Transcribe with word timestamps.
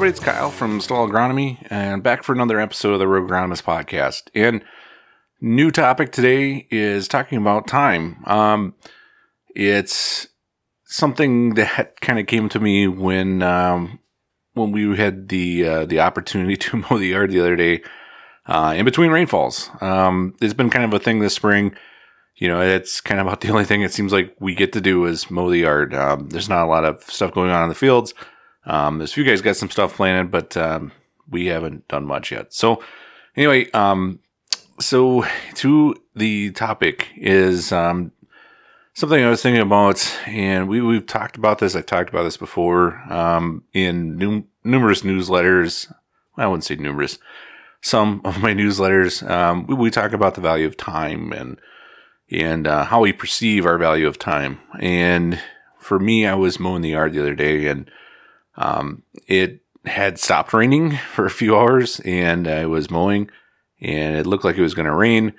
everybody. 0.00 0.16
It's 0.16 0.24
Kyle 0.24 0.50
from 0.50 0.80
Stall 0.80 1.06
Agronomy, 1.06 1.58
and 1.68 2.02
back 2.02 2.22
for 2.22 2.32
another 2.32 2.58
episode 2.58 2.94
of 2.94 2.98
the 2.98 3.06
Rogue 3.06 3.28
Agronomist 3.28 3.64
podcast. 3.64 4.30
And 4.34 4.64
new 5.42 5.70
topic 5.70 6.10
today 6.10 6.66
is 6.70 7.06
talking 7.06 7.36
about 7.36 7.66
time. 7.66 8.22
Um, 8.24 8.74
it's 9.54 10.28
something 10.86 11.52
that 11.56 12.00
kind 12.00 12.18
of 12.18 12.26
came 12.26 12.48
to 12.48 12.58
me 12.58 12.88
when 12.88 13.42
um, 13.42 13.98
when 14.54 14.72
we 14.72 14.96
had 14.96 15.28
the 15.28 15.66
uh, 15.66 15.84
the 15.84 16.00
opportunity 16.00 16.56
to 16.64 16.78
mow 16.78 16.96
the 16.96 17.08
yard 17.08 17.30
the 17.30 17.40
other 17.40 17.56
day 17.56 17.82
uh, 18.46 18.72
in 18.74 18.86
between 18.86 19.10
rainfalls. 19.10 19.68
Um, 19.82 20.34
it's 20.40 20.54
been 20.54 20.70
kind 20.70 20.86
of 20.86 20.94
a 20.94 20.98
thing 20.98 21.18
this 21.18 21.34
spring. 21.34 21.76
You 22.36 22.48
know, 22.48 22.62
it's 22.62 23.02
kind 23.02 23.20
of 23.20 23.26
about 23.26 23.40
the 23.42 23.50
only 23.50 23.66
thing 23.66 23.82
it 23.82 23.92
seems 23.92 24.14
like 24.14 24.34
we 24.40 24.54
get 24.54 24.72
to 24.72 24.80
do 24.80 25.04
is 25.04 25.30
mow 25.30 25.50
the 25.50 25.58
yard. 25.58 25.92
Um, 25.92 26.30
there's 26.30 26.48
not 26.48 26.64
a 26.64 26.70
lot 26.70 26.86
of 26.86 27.02
stuff 27.02 27.34
going 27.34 27.50
on 27.50 27.64
in 27.64 27.68
the 27.68 27.74
fields. 27.74 28.14
Um, 28.70 28.98
there's 28.98 29.10
a 29.10 29.14
few 29.14 29.24
guys 29.24 29.42
got 29.42 29.56
some 29.56 29.68
stuff 29.68 29.96
planned, 29.96 30.30
but 30.30 30.56
um, 30.56 30.92
we 31.28 31.46
haven't 31.46 31.88
done 31.88 32.06
much 32.06 32.30
yet. 32.30 32.52
So, 32.54 32.82
anyway, 33.36 33.68
um, 33.72 34.20
so 34.78 35.26
to 35.56 35.96
the 36.14 36.52
topic 36.52 37.08
is 37.16 37.72
um, 37.72 38.12
something 38.94 39.22
I 39.22 39.28
was 39.28 39.42
thinking 39.42 39.60
about, 39.60 40.06
and 40.24 40.68
we 40.68 40.80
we've 40.80 41.06
talked 41.06 41.36
about 41.36 41.58
this. 41.58 41.74
I've 41.74 41.86
talked 41.86 42.10
about 42.10 42.22
this 42.22 42.36
before 42.36 42.94
um, 43.12 43.64
in 43.72 44.16
num- 44.16 44.46
numerous 44.62 45.02
newsletters. 45.02 45.92
I 46.36 46.46
wouldn't 46.46 46.64
say 46.64 46.76
numerous. 46.76 47.18
Some 47.80 48.20
of 48.24 48.40
my 48.40 48.54
newsletters, 48.54 49.28
um, 49.28 49.66
we, 49.66 49.74
we, 49.74 49.90
talk 49.90 50.12
about 50.12 50.36
the 50.36 50.40
value 50.40 50.66
of 50.66 50.76
time 50.76 51.32
and 51.32 51.58
and 52.30 52.68
uh, 52.68 52.84
how 52.84 53.00
we 53.00 53.12
perceive 53.12 53.66
our 53.66 53.78
value 53.78 54.06
of 54.06 54.16
time. 54.16 54.60
And 54.78 55.40
for 55.80 55.98
me, 55.98 56.24
I 56.24 56.34
was 56.34 56.60
mowing 56.60 56.82
the 56.82 56.90
yard 56.90 57.14
the 57.14 57.20
other 57.20 57.34
day, 57.34 57.66
and 57.66 57.90
um, 58.60 59.02
it 59.26 59.62
had 59.86 60.18
stopped 60.18 60.52
raining 60.52 60.96
for 61.14 61.24
a 61.24 61.30
few 61.30 61.56
hours, 61.56 62.00
and 62.00 62.46
I 62.46 62.66
was 62.66 62.90
mowing, 62.90 63.30
and 63.80 64.16
it 64.16 64.26
looked 64.26 64.44
like 64.44 64.56
it 64.56 64.62
was 64.62 64.74
going 64.74 64.86
to 64.86 64.94
rain. 64.94 65.32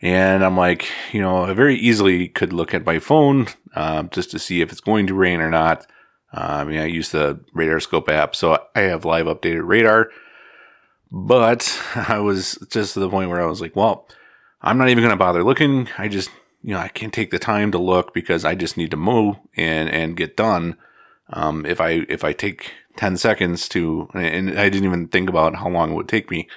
And 0.00 0.44
I'm 0.44 0.56
like, 0.56 0.86
you 1.12 1.20
know, 1.20 1.44
I 1.44 1.52
very 1.54 1.76
easily 1.76 2.28
could 2.28 2.52
look 2.52 2.74
at 2.74 2.84
my 2.84 2.98
phone 2.98 3.46
um, 3.74 4.10
just 4.10 4.30
to 4.32 4.38
see 4.38 4.60
if 4.60 4.72
it's 4.72 4.80
going 4.80 5.06
to 5.06 5.14
rain 5.14 5.40
or 5.40 5.50
not. 5.50 5.86
Uh, 6.32 6.40
I 6.40 6.64
mean, 6.64 6.78
I 6.78 6.86
use 6.86 7.10
the 7.10 7.40
RadarScope 7.54 8.08
app, 8.08 8.34
so 8.34 8.58
I 8.74 8.80
have 8.80 9.04
live 9.04 9.26
updated 9.26 9.66
radar. 9.66 10.10
But 11.10 11.80
I 11.94 12.18
was 12.18 12.58
just 12.70 12.94
to 12.94 13.00
the 13.00 13.08
point 13.08 13.30
where 13.30 13.40
I 13.40 13.46
was 13.46 13.60
like, 13.60 13.76
well, 13.76 14.08
I'm 14.60 14.78
not 14.78 14.88
even 14.88 15.02
going 15.02 15.12
to 15.12 15.16
bother 15.16 15.44
looking. 15.44 15.88
I 15.96 16.08
just, 16.08 16.30
you 16.62 16.74
know, 16.74 16.80
I 16.80 16.88
can't 16.88 17.12
take 17.12 17.30
the 17.30 17.38
time 17.38 17.70
to 17.72 17.78
look 17.78 18.12
because 18.12 18.44
I 18.44 18.54
just 18.54 18.76
need 18.76 18.90
to 18.90 18.96
mow 18.96 19.38
and 19.56 19.88
and 19.88 20.16
get 20.16 20.36
done. 20.36 20.76
Um, 21.30 21.64
if 21.66 21.80
I 21.80 22.04
if 22.08 22.22
I 22.24 22.32
take 22.32 22.72
10 22.96 23.16
seconds 23.16 23.68
to, 23.70 24.08
and 24.14 24.58
I 24.58 24.68
didn't 24.68 24.84
even 24.84 25.08
think 25.08 25.28
about 25.28 25.56
how 25.56 25.68
long 25.68 25.92
it 25.92 25.94
would 25.94 26.08
take 26.08 26.30
me, 26.30 26.48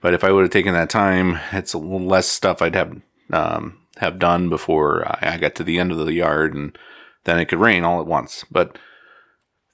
but 0.00 0.14
if 0.14 0.22
I 0.22 0.30
would 0.30 0.42
have 0.42 0.50
taken 0.50 0.74
that 0.74 0.90
time, 0.90 1.38
it's 1.52 1.72
a 1.72 1.78
little 1.78 2.06
less 2.06 2.28
stuff 2.28 2.62
I'd 2.62 2.74
have 2.74 3.00
um, 3.32 3.78
have 3.96 4.18
done 4.18 4.48
before 4.48 5.04
I 5.24 5.38
got 5.38 5.54
to 5.56 5.64
the 5.64 5.78
end 5.78 5.92
of 5.92 5.98
the 5.98 6.12
yard, 6.12 6.54
and 6.54 6.76
then 7.24 7.38
it 7.38 7.46
could 7.46 7.60
rain 7.60 7.84
all 7.84 8.00
at 8.00 8.06
once. 8.06 8.44
But 8.50 8.78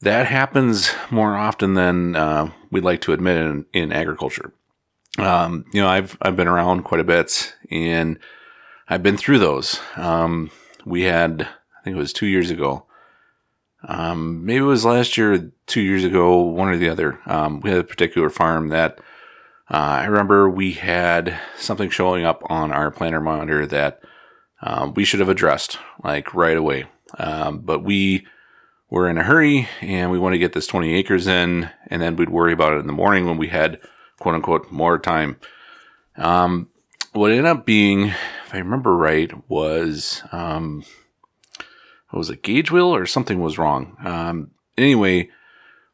that 0.01 0.27
happens 0.27 0.93
more 1.11 1.37
often 1.37 1.75
than 1.75 2.17
uh, 2.17 2.51
we'd 2.71 2.85
like 2.85 3.01
to 3.03 3.13
admit 3.13 3.37
in, 3.37 3.67
in 3.73 3.93
agriculture. 3.93 4.53
Um, 5.19 5.65
you 5.73 5.83
know, 5.83 5.89
I've 5.89 6.17
I've 6.23 6.37
been 6.37 6.49
around 6.49 6.85
quite 6.85 7.01
a 7.01 7.05
bit, 7.05 7.55
and 7.71 8.19
I've 8.89 9.03
been 9.03 9.17
through 9.17 9.41
those. 9.41 9.81
Um, 9.97 10.51
we 10.85 11.03
had, 11.03 11.43
I 11.43 11.85
think 11.85 11.97
it 11.97 12.01
was 12.01 12.13
two 12.13 12.27
years 12.27 12.51
ago, 12.51 12.87
um, 13.85 14.45
maybe 14.45 14.59
it 14.59 14.63
was 14.63 14.85
last 14.85 15.17
year, 15.17 15.53
two 15.67 15.81
years 15.81 16.05
ago, 16.05 16.41
one 16.41 16.69
or 16.69 16.77
the 16.77 16.89
other. 16.89 17.19
Um, 17.27 17.61
we 17.61 17.71
had 17.71 17.79
a 17.79 17.85
particular 17.85 18.29
farm 18.29 18.69
that 18.69 18.99
uh, 19.71 19.77
I 20.03 20.05
remember 20.07 20.51
we 20.51 20.73
had 20.73 21.39
something 21.57 21.91
showing 21.91 22.25
up 22.25 22.43
on 22.47 22.73
our 22.73 22.91
planter 22.91 23.21
monitor 23.21 23.67
that 23.67 24.01
um, 24.63 24.95
we 24.95 25.05
should 25.05 25.21
have 25.21 25.29
addressed 25.29 25.79
like 26.03 26.35
right 26.35 26.57
away. 26.57 26.87
Um, 27.19 27.61
but 27.61 27.83
we 27.83 28.27
were 28.91 29.09
in 29.09 29.17
a 29.17 29.23
hurry 29.23 29.69
and 29.81 30.11
we 30.11 30.19
want 30.19 30.35
to 30.35 30.39
get 30.39 30.53
this 30.53 30.67
20 30.67 30.95
acres 30.95 31.27
in, 31.27 31.71
and 31.87 32.03
then 32.03 32.17
we'd 32.17 32.31
worry 32.31 32.53
about 32.53 32.73
it 32.73 32.81
in 32.81 32.87
the 32.87 32.93
morning 32.93 33.27
when 33.27 33.39
we 33.39 33.49
had 33.49 33.81
quote 34.19 34.35
unquote 34.35 34.71
more 34.71 34.99
time. 34.99 35.39
Um, 36.17 36.69
what 37.13 37.31
ended 37.31 37.47
up 37.47 37.65
being, 37.65 38.07
if 38.07 38.55
I 38.55 38.59
remember 38.59 38.97
right, 38.97 39.33
was 39.49 40.23
um, 42.13 42.19
was 42.19 42.31
it 42.31 42.43
gauge 42.43 42.71
wheel 42.71 42.95
or 42.95 43.07
something 43.07 43.41
was 43.41 43.59
wrong. 43.59 43.97
Um, 44.05 44.51
anyway, 44.77 45.31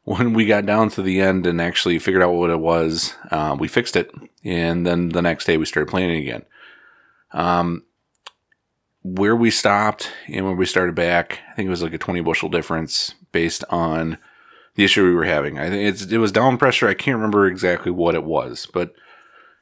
when 0.03 0.33
we 0.33 0.45
got 0.45 0.65
down 0.65 0.89
to 0.91 1.01
the 1.01 1.19
end 1.19 1.45
and 1.45 1.61
actually 1.61 1.99
figured 1.99 2.23
out 2.23 2.33
what 2.33 2.49
it 2.49 2.59
was, 2.59 3.13
uh, 3.31 3.55
we 3.59 3.67
fixed 3.67 3.95
it, 3.95 4.09
and 4.43 4.85
then 4.85 5.09
the 5.09 5.21
next 5.21 5.45
day 5.45 5.57
we 5.57 5.65
started 5.65 5.89
planting 5.89 6.21
again. 6.21 6.45
Um, 7.31 7.83
where 9.03 9.35
we 9.35 9.51
stopped 9.51 10.11
and 10.27 10.45
where 10.45 10.55
we 10.55 10.65
started 10.65 10.95
back, 10.95 11.39
I 11.51 11.55
think 11.55 11.67
it 11.67 11.71
was 11.71 11.83
like 11.83 11.93
a 11.93 11.97
20 11.97 12.21
bushel 12.21 12.49
difference 12.49 13.15
based 13.31 13.63
on 13.69 14.17
the 14.75 14.83
issue 14.83 15.03
we 15.03 15.13
were 15.13 15.25
having. 15.25 15.59
I 15.59 15.69
think 15.69 16.11
it 16.11 16.17
was 16.17 16.31
down 16.31 16.57
pressure. 16.57 16.87
I 16.87 16.93
can't 16.93 17.15
remember 17.15 17.47
exactly 17.47 17.91
what 17.91 18.15
it 18.15 18.23
was, 18.23 18.67
but 18.73 18.93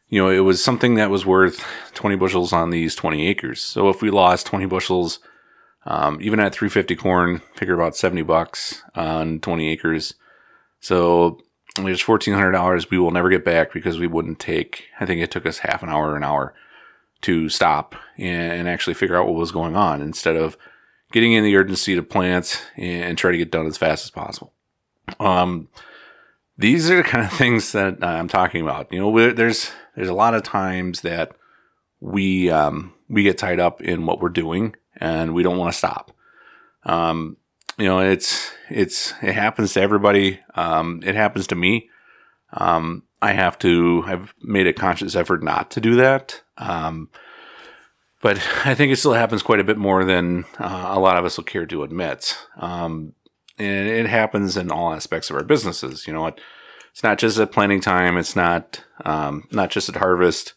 you 0.09 0.21
know, 0.21 0.29
it 0.29 0.39
was 0.39 0.63
something 0.63 0.95
that 0.95 1.09
was 1.09 1.25
worth 1.25 1.65
20 1.93 2.15
bushels 2.15 2.53
on 2.53 2.69
these 2.69 2.95
20 2.95 3.27
acres. 3.27 3.61
So 3.61 3.89
if 3.89 4.01
we 4.01 4.11
lost 4.11 4.45
20 4.45 4.65
bushels, 4.67 5.19
um, 5.85 6.19
even 6.21 6.39
at 6.39 6.53
350 6.53 6.95
corn, 6.95 7.41
figure 7.55 7.75
about 7.75 7.95
70 7.95 8.23
bucks 8.23 8.83
on 8.95 9.39
20 9.39 9.69
acres. 9.69 10.15
So 10.79 11.39
there's 11.75 12.03
$1,400 12.03 12.89
we 12.89 12.97
will 12.97 13.11
never 13.11 13.29
get 13.29 13.45
back 13.45 13.73
because 13.73 13.99
we 13.99 14.07
wouldn't 14.07 14.39
take, 14.39 14.85
I 14.99 15.05
think 15.05 15.21
it 15.21 15.31
took 15.31 15.45
us 15.45 15.59
half 15.59 15.83
an 15.83 15.89
hour 15.89 16.15
an 16.15 16.23
hour 16.23 16.53
to 17.21 17.49
stop 17.49 17.95
and 18.17 18.67
actually 18.67 18.93
figure 18.93 19.15
out 19.15 19.25
what 19.25 19.35
was 19.35 19.51
going 19.51 19.75
on 19.75 20.01
instead 20.01 20.35
of 20.35 20.57
getting 21.11 21.33
in 21.33 21.43
the 21.43 21.55
urgency 21.55 21.95
to 21.95 22.03
plant 22.03 22.63
and 22.77 23.17
try 23.17 23.31
to 23.31 23.37
get 23.37 23.51
done 23.51 23.67
as 23.67 23.77
fast 23.77 24.05
as 24.05 24.11
possible. 24.11 24.53
Um, 25.19 25.69
these 26.57 26.89
are 26.89 26.97
the 26.97 27.03
kind 27.03 27.25
of 27.25 27.31
things 27.37 27.71
that 27.73 28.03
I'm 28.03 28.27
talking 28.27 28.61
about. 28.61 28.91
You 28.91 28.99
know, 28.99 29.33
there's 29.33 29.71
there's 29.95 30.09
a 30.09 30.13
lot 30.13 30.33
of 30.33 30.43
times 30.43 31.01
that 31.01 31.31
we 31.99 32.49
um, 32.49 32.93
we 33.07 33.23
get 33.23 33.37
tied 33.37 33.59
up 33.59 33.81
in 33.81 34.05
what 34.05 34.19
we're 34.19 34.29
doing 34.29 34.75
and 34.97 35.33
we 35.33 35.43
don't 35.43 35.57
want 35.57 35.71
to 35.71 35.77
stop. 35.77 36.11
Um, 36.83 37.37
you 37.77 37.85
know, 37.85 37.99
it's 37.99 38.51
it's 38.69 39.13
it 39.21 39.33
happens 39.33 39.73
to 39.73 39.81
everybody. 39.81 40.39
Um, 40.55 41.01
it 41.03 41.15
happens 41.15 41.47
to 41.47 41.55
me. 41.55 41.89
Um, 42.53 43.03
I 43.21 43.33
have 43.33 43.57
to. 43.59 44.03
I've 44.05 44.33
made 44.41 44.67
a 44.67 44.73
conscious 44.73 45.15
effort 45.15 45.43
not 45.43 45.71
to 45.71 45.81
do 45.81 45.95
that. 45.95 46.41
Um, 46.57 47.09
but 48.21 48.37
I 48.65 48.73
think 48.73 48.91
it 48.91 48.97
still 48.97 49.13
happens 49.13 49.43
quite 49.43 49.59
a 49.59 49.63
bit 49.65 49.77
more 49.77 50.05
than 50.05 50.45
uh, 50.57 50.85
a 50.89 50.99
lot 50.99 51.17
of 51.17 51.25
us 51.25 51.37
will 51.37 51.43
care 51.43 51.65
to 51.65 51.83
admit. 51.83 52.37
Um, 52.57 53.13
and 53.57 53.87
it 53.87 54.07
happens 54.07 54.57
in 54.57 54.71
all 54.71 54.93
aspects 54.93 55.29
of 55.29 55.35
our 55.35 55.43
businesses. 55.43 56.07
You 56.07 56.13
know, 56.13 56.27
it, 56.27 56.41
it's 56.91 57.03
not 57.03 57.17
just 57.17 57.37
at 57.37 57.51
planting 57.51 57.81
time. 57.81 58.17
It's 58.17 58.35
not 58.35 58.83
um, 59.03 59.47
not 59.51 59.69
just 59.69 59.89
at 59.89 59.97
harvest. 59.97 60.53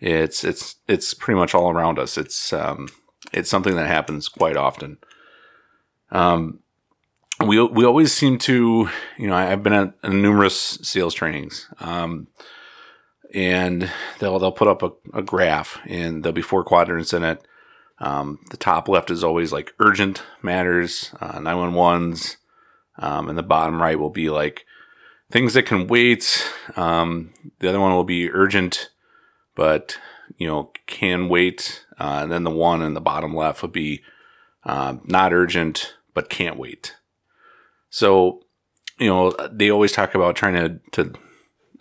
It's 0.00 0.44
it's 0.44 0.76
it's 0.88 1.14
pretty 1.14 1.38
much 1.38 1.54
all 1.54 1.70
around 1.70 1.98
us. 1.98 2.18
It's 2.18 2.52
um, 2.52 2.88
it's 3.34 3.50
something 3.50 3.74
that 3.76 3.88
happens 3.88 4.28
quite 4.28 4.56
often. 4.56 4.98
Um, 6.10 6.60
we 7.44 7.60
we 7.60 7.84
always 7.84 8.12
seem 8.12 8.38
to, 8.38 8.88
you 9.18 9.26
know, 9.26 9.34
I've 9.34 9.62
been 9.62 9.72
at, 9.72 10.04
numerous 10.04 10.78
sales 10.82 11.14
trainings, 11.14 11.68
um, 11.80 12.28
and 13.34 13.90
they'll 14.20 14.38
they'll 14.38 14.52
put 14.52 14.68
up 14.68 14.82
a, 14.82 14.92
a, 15.12 15.22
graph, 15.22 15.80
and 15.84 16.22
there'll 16.22 16.32
be 16.32 16.42
four 16.42 16.62
quadrants 16.62 17.12
in 17.12 17.24
it. 17.24 17.44
Um, 17.98 18.38
the 18.50 18.56
top 18.56 18.88
left 18.88 19.10
is 19.10 19.24
always 19.24 19.52
like 19.52 19.74
urgent 19.80 20.22
matters, 20.42 21.12
uh, 21.20 21.38
911s, 21.38 22.36
um, 22.98 23.28
and 23.28 23.38
the 23.38 23.42
bottom 23.42 23.80
right 23.82 23.98
will 23.98 24.10
be 24.10 24.30
like 24.30 24.64
things 25.30 25.54
that 25.54 25.66
can 25.66 25.88
wait. 25.88 26.48
Um, 26.76 27.32
the 27.58 27.68
other 27.68 27.80
one 27.80 27.92
will 27.92 28.04
be 28.04 28.30
urgent, 28.30 28.90
but 29.56 29.98
you 30.38 30.46
know 30.46 30.70
can 30.86 31.28
wait, 31.28 31.83
uh, 31.98 32.20
and 32.22 32.32
then 32.32 32.44
the 32.44 32.50
one 32.50 32.82
in 32.82 32.94
the 32.94 33.00
bottom 33.00 33.34
left 33.34 33.62
would 33.62 33.72
be 33.72 34.02
uh, 34.64 34.96
not 35.04 35.32
urgent 35.32 35.94
but 36.14 36.30
can't 36.30 36.56
wait. 36.56 36.94
So, 37.90 38.40
you 38.98 39.08
know, 39.08 39.34
they 39.50 39.70
always 39.70 39.92
talk 39.92 40.14
about 40.14 40.36
trying 40.36 40.54
to 40.54 40.80
to 40.92 41.12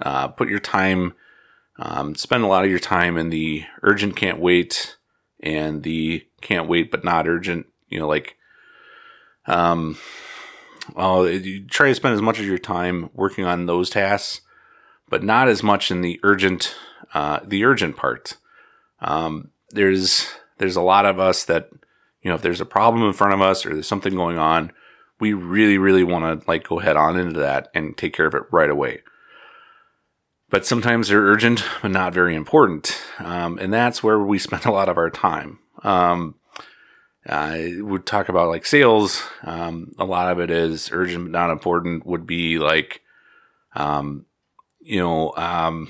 uh, 0.02 0.28
put 0.30 0.50
your 0.50 0.60
time, 0.60 1.14
um, 1.78 2.16
spend 2.16 2.44
a 2.44 2.48
lot 2.48 2.66
of 2.66 2.70
your 2.70 2.80
time 2.80 3.18
in 3.18 3.30
the 3.30 3.64
urgent 3.84 4.16
can't 4.16 4.40
wait 4.40 4.98
and 5.40 5.84
the 5.84 6.26
can't 6.42 6.68
wait 6.68 6.92
but 6.92 7.04
not 7.04 7.28
urgent. 7.28 7.68
You 7.90 8.00
know, 8.00 8.08
like, 8.08 8.36
um, 9.46 9.98
well, 10.96 11.30
you 11.30 11.66
try 11.66 11.90
to 11.90 11.96
spend 11.96 12.16
as 12.16 12.22
much 12.22 12.40
of 12.40 12.46
your 12.46 12.58
time 12.58 13.10
working 13.14 13.46
on 13.46 13.66
those 13.66 13.90
tasks, 13.90 14.42
but 15.10 15.24
not 15.24 15.48
as 15.48 15.64
much 15.64 15.92
in 15.92 16.02
the 16.02 16.20
urgent, 16.24 16.76
uh, 17.14 17.40
the 17.44 17.64
urgent 17.64 17.96
part. 17.96 18.38
Um, 19.00 19.52
there's 19.74 20.28
there's 20.58 20.76
a 20.76 20.82
lot 20.82 21.06
of 21.06 21.20
us 21.20 21.46
that 21.46 21.70
you 22.22 22.30
know 22.30 22.36
if 22.36 22.42
there's 22.42 22.62
a 22.62 22.66
problem 22.66 23.04
in 23.04 23.14
front 23.14 23.34
of 23.34 23.42
us 23.42 23.66
or 23.66 23.74
there's 23.74 23.88
something 23.88 24.16
going 24.16 24.38
on 24.38 24.72
we 25.24 25.32
really, 25.32 25.78
really 25.78 26.04
want 26.04 26.42
to 26.42 26.48
like 26.50 26.68
go 26.68 26.80
head 26.80 26.98
on 26.98 27.18
into 27.18 27.40
that 27.40 27.70
and 27.74 27.96
take 27.96 28.14
care 28.14 28.26
of 28.26 28.34
it 28.34 28.44
right 28.52 28.70
away. 28.70 29.02
But 30.50 30.66
sometimes 30.66 31.08
they're 31.08 31.22
urgent, 31.22 31.64
but 31.82 31.92
not 31.92 32.14
very 32.14 32.36
important. 32.36 33.02
Um, 33.20 33.58
and 33.58 33.74
that's 33.74 34.04
where 34.04 34.20
we 34.20 34.38
spend 34.40 34.66
a 34.66 34.72
lot 34.72 34.90
of 34.90 34.98
our 34.98 35.10
time. 35.10 35.60
Um, 35.82 36.36
I 37.26 37.76
would 37.80 38.06
talk 38.06 38.28
about 38.28 38.50
like 38.50 38.66
sales. 38.66 39.24
Um, 39.44 39.94
a 39.98 40.04
lot 40.04 40.30
of 40.30 40.42
it 40.42 40.52
is 40.52 40.90
urgent, 40.92 41.24
but 41.24 41.32
not 41.32 41.52
important 41.52 42.06
would 42.06 42.28
be 42.28 42.60
like, 42.60 43.02
um, 43.76 44.26
you 44.82 45.00
know, 45.00 45.34
um, 45.38 45.90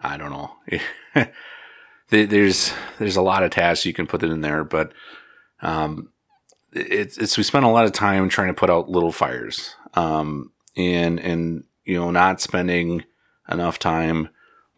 I 0.00 0.16
don't 0.16 0.30
know. 0.30 0.52
there's, 2.10 2.72
there's 2.98 3.16
a 3.16 3.22
lot 3.22 3.42
of 3.42 3.50
tasks 3.50 3.86
you 3.86 3.92
can 3.92 4.06
put 4.06 4.22
it 4.22 4.30
in 4.30 4.40
there, 4.40 4.64
but, 4.64 4.92
um, 5.62 6.10
it's, 6.72 7.18
it's, 7.18 7.36
we 7.36 7.42
spend 7.42 7.64
a 7.64 7.68
lot 7.68 7.84
of 7.84 7.92
time 7.92 8.28
trying 8.28 8.48
to 8.48 8.54
put 8.54 8.70
out 8.70 8.88
little 8.88 9.12
fires, 9.12 9.74
um, 9.94 10.52
and, 10.76 11.18
and, 11.18 11.64
you 11.84 11.98
know, 11.98 12.10
not 12.10 12.40
spending 12.40 13.04
enough 13.50 13.78
time 13.78 14.28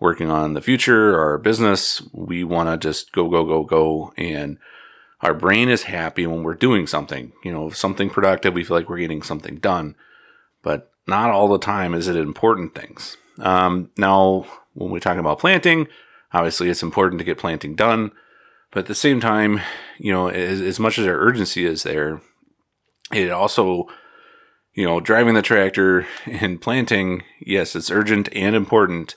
working 0.01 0.31
on 0.31 0.55
the 0.55 0.61
future 0.61 1.15
or 1.15 1.21
our 1.33 1.39
business. 1.39 2.03
We 2.13 2.43
want 2.43 2.69
to 2.69 2.77
just 2.77 3.13
go, 3.13 3.29
go, 3.29 3.45
go, 3.45 3.63
go. 3.63 4.13
And 4.17 4.59
our 5.21 5.35
brain 5.35 5.69
is 5.69 5.85
happy 5.85 6.27
when 6.27 6.43
we're 6.43 6.55
doing 6.55 6.87
something, 6.87 7.33
you 7.45 7.53
know, 7.53 7.71
something 7.71 8.11
productive. 8.11 8.55
We 8.55 8.65
feel 8.65 8.77
like 8.77 8.89
we're 8.89 8.99
getting 8.99 9.23
something 9.23 9.57
done, 9.57 9.95
but 10.63 10.91
not 11.07 11.31
all 11.31 11.49
the 11.49 11.59
time 11.59 11.95
is 11.95 12.09
it 12.09 12.17
important 12.17 12.75
things. 12.75 13.17
Um, 13.39 13.91
now, 13.97 14.47
when 14.75 14.91
we're 14.91 14.99
talking 14.99 15.21
about 15.21 15.39
planting, 15.39 15.87
obviously 16.33 16.69
it's 16.69 16.83
important 16.83 17.19
to 17.19 17.25
get 17.25 17.39
planting 17.39 17.75
done. 17.75 18.13
But 18.71 18.81
at 18.81 18.87
the 18.87 18.95
same 18.95 19.21
time, 19.21 19.61
you 19.99 20.13
know, 20.13 20.29
as, 20.29 20.61
as 20.61 20.81
much 20.81 20.99
as 20.99 21.07
our 21.07 21.19
urgency 21.19 21.67
is 21.67 21.83
there, 21.83 22.21
it 23.13 23.31
also, 23.31 23.87
you 24.75 24.87
know, 24.87 24.99
driving 24.99 25.35
the 25.35 25.43
tractor 25.43 26.07
and 26.27 26.61
planting, 26.61 27.23
yes, 27.41 27.77
it's 27.77 27.91
urgent 27.91 28.29
and 28.35 28.57
important. 28.57 29.17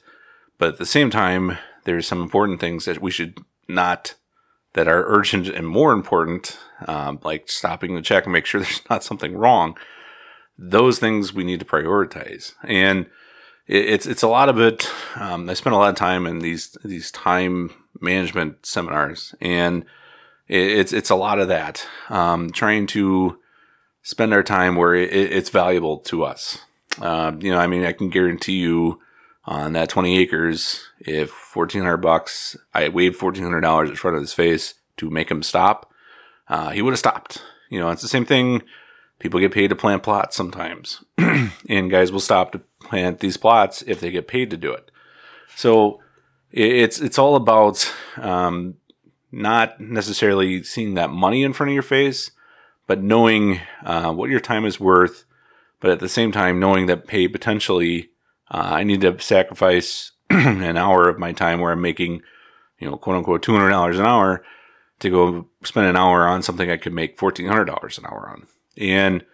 But 0.58 0.74
at 0.74 0.78
the 0.78 0.86
same 0.86 1.10
time, 1.10 1.58
there's 1.86 2.08
some 2.08 2.22
important 2.22 2.60
things 2.60 2.86
that 2.86 3.02
we 3.02 3.12
should 3.12 3.40
not, 3.68 4.16
that 4.74 4.88
are 4.88 5.06
urgent 5.08 5.48
and 5.48 5.68
more 5.68 5.94
important, 5.94 6.58
um, 6.88 7.20
like 7.24 7.50
stopping 7.50 7.96
the 7.96 8.02
check 8.02 8.26
and 8.26 8.34
make 8.34 8.46
sure 8.46 8.62
there's 8.62 8.82
not 8.90 9.04
something 9.04 9.38
wrong. 9.38 9.78
Those 10.58 11.00
things 11.00 11.34
we 11.34 11.44
need 11.44 11.60
to 11.60 11.66
prioritize. 11.66 12.54
And 12.64 13.08
it's 13.68 14.06
it's 14.06 14.24
a 14.24 14.28
lot 14.28 14.50
of 14.50 14.60
it. 14.60 14.90
Um, 15.16 15.50
I 15.50 15.54
spent 15.54 15.76
a 15.76 15.80
lot 15.80 15.90
of 15.90 15.96
time 15.96 16.28
in 16.28 16.40
these 16.40 16.78
these 16.84 17.12
time 17.12 17.72
management 18.00 18.66
seminars, 18.66 19.34
and 19.42 19.86
it's 20.48 20.94
it's 20.94 21.10
a 21.10 21.16
lot 21.16 21.40
of 21.40 21.48
that. 21.48 21.88
Um, 22.10 22.52
trying 22.52 22.88
to 22.88 23.40
spend 24.04 24.34
our 24.34 24.44
time 24.44 24.76
where 24.76 24.94
it, 24.94 25.12
it's 25.12 25.50
valuable 25.50 25.98
to 25.98 26.24
us. 26.24 26.60
Uh, 27.02 27.34
you 27.40 27.52
know, 27.52 27.58
I 27.58 27.68
mean, 27.68 27.84
I 27.84 27.92
can 27.92 28.10
guarantee 28.10 28.60
you 28.60 29.02
on 29.46 29.74
that 29.74 29.90
20 29.90 30.18
acres, 30.18 30.88
if 31.00 31.56
1400 31.56 31.98
bucks, 31.98 32.56
I 32.74 32.90
waved 32.90 33.20
$1,400 33.20 33.90
in 33.90 33.96
front 33.96 34.16
of 34.16 34.22
his 34.22 34.34
face 34.34 34.76
to 34.98 35.10
make 35.10 35.30
him 35.30 35.44
stop, 35.44 35.92
uh, 36.48 36.72
he 36.72 36.82
would 36.82 36.92
have 36.92 37.00
stopped. 37.00 37.44
You 37.70 37.80
know, 37.80 37.90
it's 37.90 38.02
the 38.02 38.08
same 38.08 38.26
thing. 38.26 38.64
People 39.20 39.40
get 39.40 39.54
paid 39.54 39.70
to 39.70 39.76
plant 39.76 40.04
plots 40.04 40.36
sometimes, 40.36 41.04
and 41.18 41.92
guys 41.92 42.12
will 42.12 42.20
stop 42.20 42.52
to 42.52 42.62
plant 42.86 43.20
these 43.20 43.38
plots 43.38 43.82
if 43.84 44.00
they 44.00 44.12
get 44.12 44.28
paid 44.28 44.50
to 44.52 44.58
do 44.58 44.72
it. 44.72 44.92
So 45.56 46.00
it's 46.52 47.00
it's 47.00 47.20
all 47.20 47.36
about 47.36 47.94
um, 48.18 48.76
not 49.32 49.80
necessarily 49.80 50.64
seeing 50.64 50.94
that 50.94 51.10
money 51.10 51.44
in 51.44 51.54
front 51.54 51.70
of 51.70 51.74
your 51.74 51.84
face, 51.84 52.32
but 52.88 53.02
knowing 53.02 53.60
uh, 53.84 54.14
what 54.14 54.30
your 54.30 54.40
time 54.40 54.66
is 54.66 54.80
worth. 54.80 55.26
But 55.82 55.92
at 55.92 56.00
the 56.00 56.10
same 56.10 56.32
time, 56.32 56.60
knowing 56.60 56.86
that 56.86 57.08
pay 57.08 57.28
potentially, 57.28 58.10
uh, 58.50 58.70
I 58.72 58.84
need 58.84 59.02
to 59.02 59.20
sacrifice 59.20 60.12
an 60.30 60.78
hour 60.78 61.10
of 61.10 61.20
my 61.20 61.32
time 61.32 61.60
where 61.60 61.74
I'm 61.74 61.82
making, 61.82 62.22
you 62.80 62.90
know, 62.90 62.98
quote 62.98 63.18
unquote, 63.18 63.44
two 63.44 63.54
hundred 63.54 63.70
dollars 63.70 64.00
an 64.00 64.06
hour 64.06 64.44
to 65.00 65.10
go 65.10 65.48
spend 65.64 65.88
an 65.88 65.98
hour 65.98 66.26
on 66.28 66.42
something 66.42 66.72
I 66.72 66.78
could 66.78 66.94
make 66.94 67.20
fourteen 67.20 67.48
hundred 67.48 67.66
dollars 67.66 67.98
an 67.98 68.06
hour 68.06 68.30
on, 68.30 68.48
and 68.78 69.26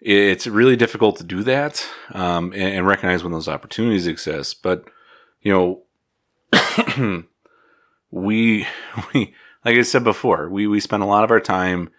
it's 0.00 0.46
really 0.46 0.76
difficult 0.76 1.16
to 1.16 1.24
do 1.24 1.42
that 1.42 1.86
um, 2.12 2.52
and, 2.52 2.76
and, 2.76 2.86
recognize 2.86 3.24
when 3.24 3.32
those 3.32 3.48
opportunities 3.48 4.06
exist. 4.06 4.62
But 4.62 4.84
you 5.42 5.82
know, 6.52 7.24
we 8.10 8.66
we 9.14 9.34
like 9.64 9.76
I 9.76 9.82
said 9.82 10.04
before, 10.04 10.48
we 10.48 10.66
we 10.66 10.80
spend 10.80 11.02
a 11.02 11.06
lot 11.06 11.24
of 11.24 11.30
our 11.30 11.40
time 11.40 11.90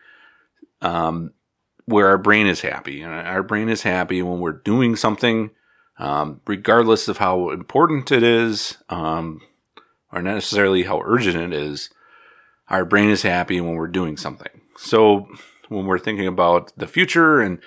um, 0.81 1.31
where 1.86 2.07
our 2.07 2.18
brain 2.18 2.48
is 2.48 2.62
happy, 2.62 3.01
and 3.01 3.13
our 3.13 3.44
brain 3.44 3.69
is 3.69 3.84
happy 3.84 4.22
when 4.22 4.40
we're 4.40 4.54
doing 4.54 4.96
something, 4.96 5.51
um, 5.98 6.42
regardless 6.48 7.07
of 7.07 7.18
how 7.18 7.50
important 7.50 8.12
it 8.12 8.24
is, 8.24 8.78
um, 8.90 9.42
or 10.12 10.22
necessarily 10.22 10.84
how 10.84 11.01
urgent 11.04 11.36
it 11.36 11.54
is. 11.54 11.90
Our 12.69 12.86
brain 12.86 13.10
is 13.10 13.24
happy 13.24 13.60
when 13.60 13.74
we're 13.74 13.88
doing 13.88 14.16
something. 14.16 14.62
So 14.78 15.28
when 15.69 15.86
we're 15.86 16.00
thinking 16.00 16.28
about 16.28 16.72
the 16.78 16.88
future 16.88 17.42
and 17.42 17.60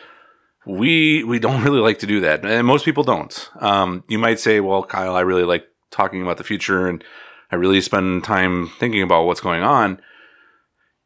we 0.67 1.25
we 1.25 1.39
don't 1.39 1.63
really 1.65 1.81
like 1.81 1.99
to 2.01 2.07
do 2.07 2.21
that, 2.21 2.45
and 2.45 2.67
most 2.67 2.85
people 2.85 3.05
don't. 3.05 3.51
Um, 3.61 4.05
you 4.09 4.19
might 4.19 4.41
say, 4.41 4.61
"Well, 4.61 4.83
Kyle, 4.83 5.17
I 5.17 5.21
really 5.21 5.45
like 5.45 5.67
talking 5.91 6.23
about 6.23 6.39
the 6.39 6.45
future, 6.45 6.87
and 6.87 7.03
I 7.51 7.57
really 7.57 7.81
spend 7.81 8.25
time 8.25 8.71
thinking 8.79 9.03
about 9.03 9.25
what's 9.25 9.41
going 9.41 9.63
on." 9.63 10.01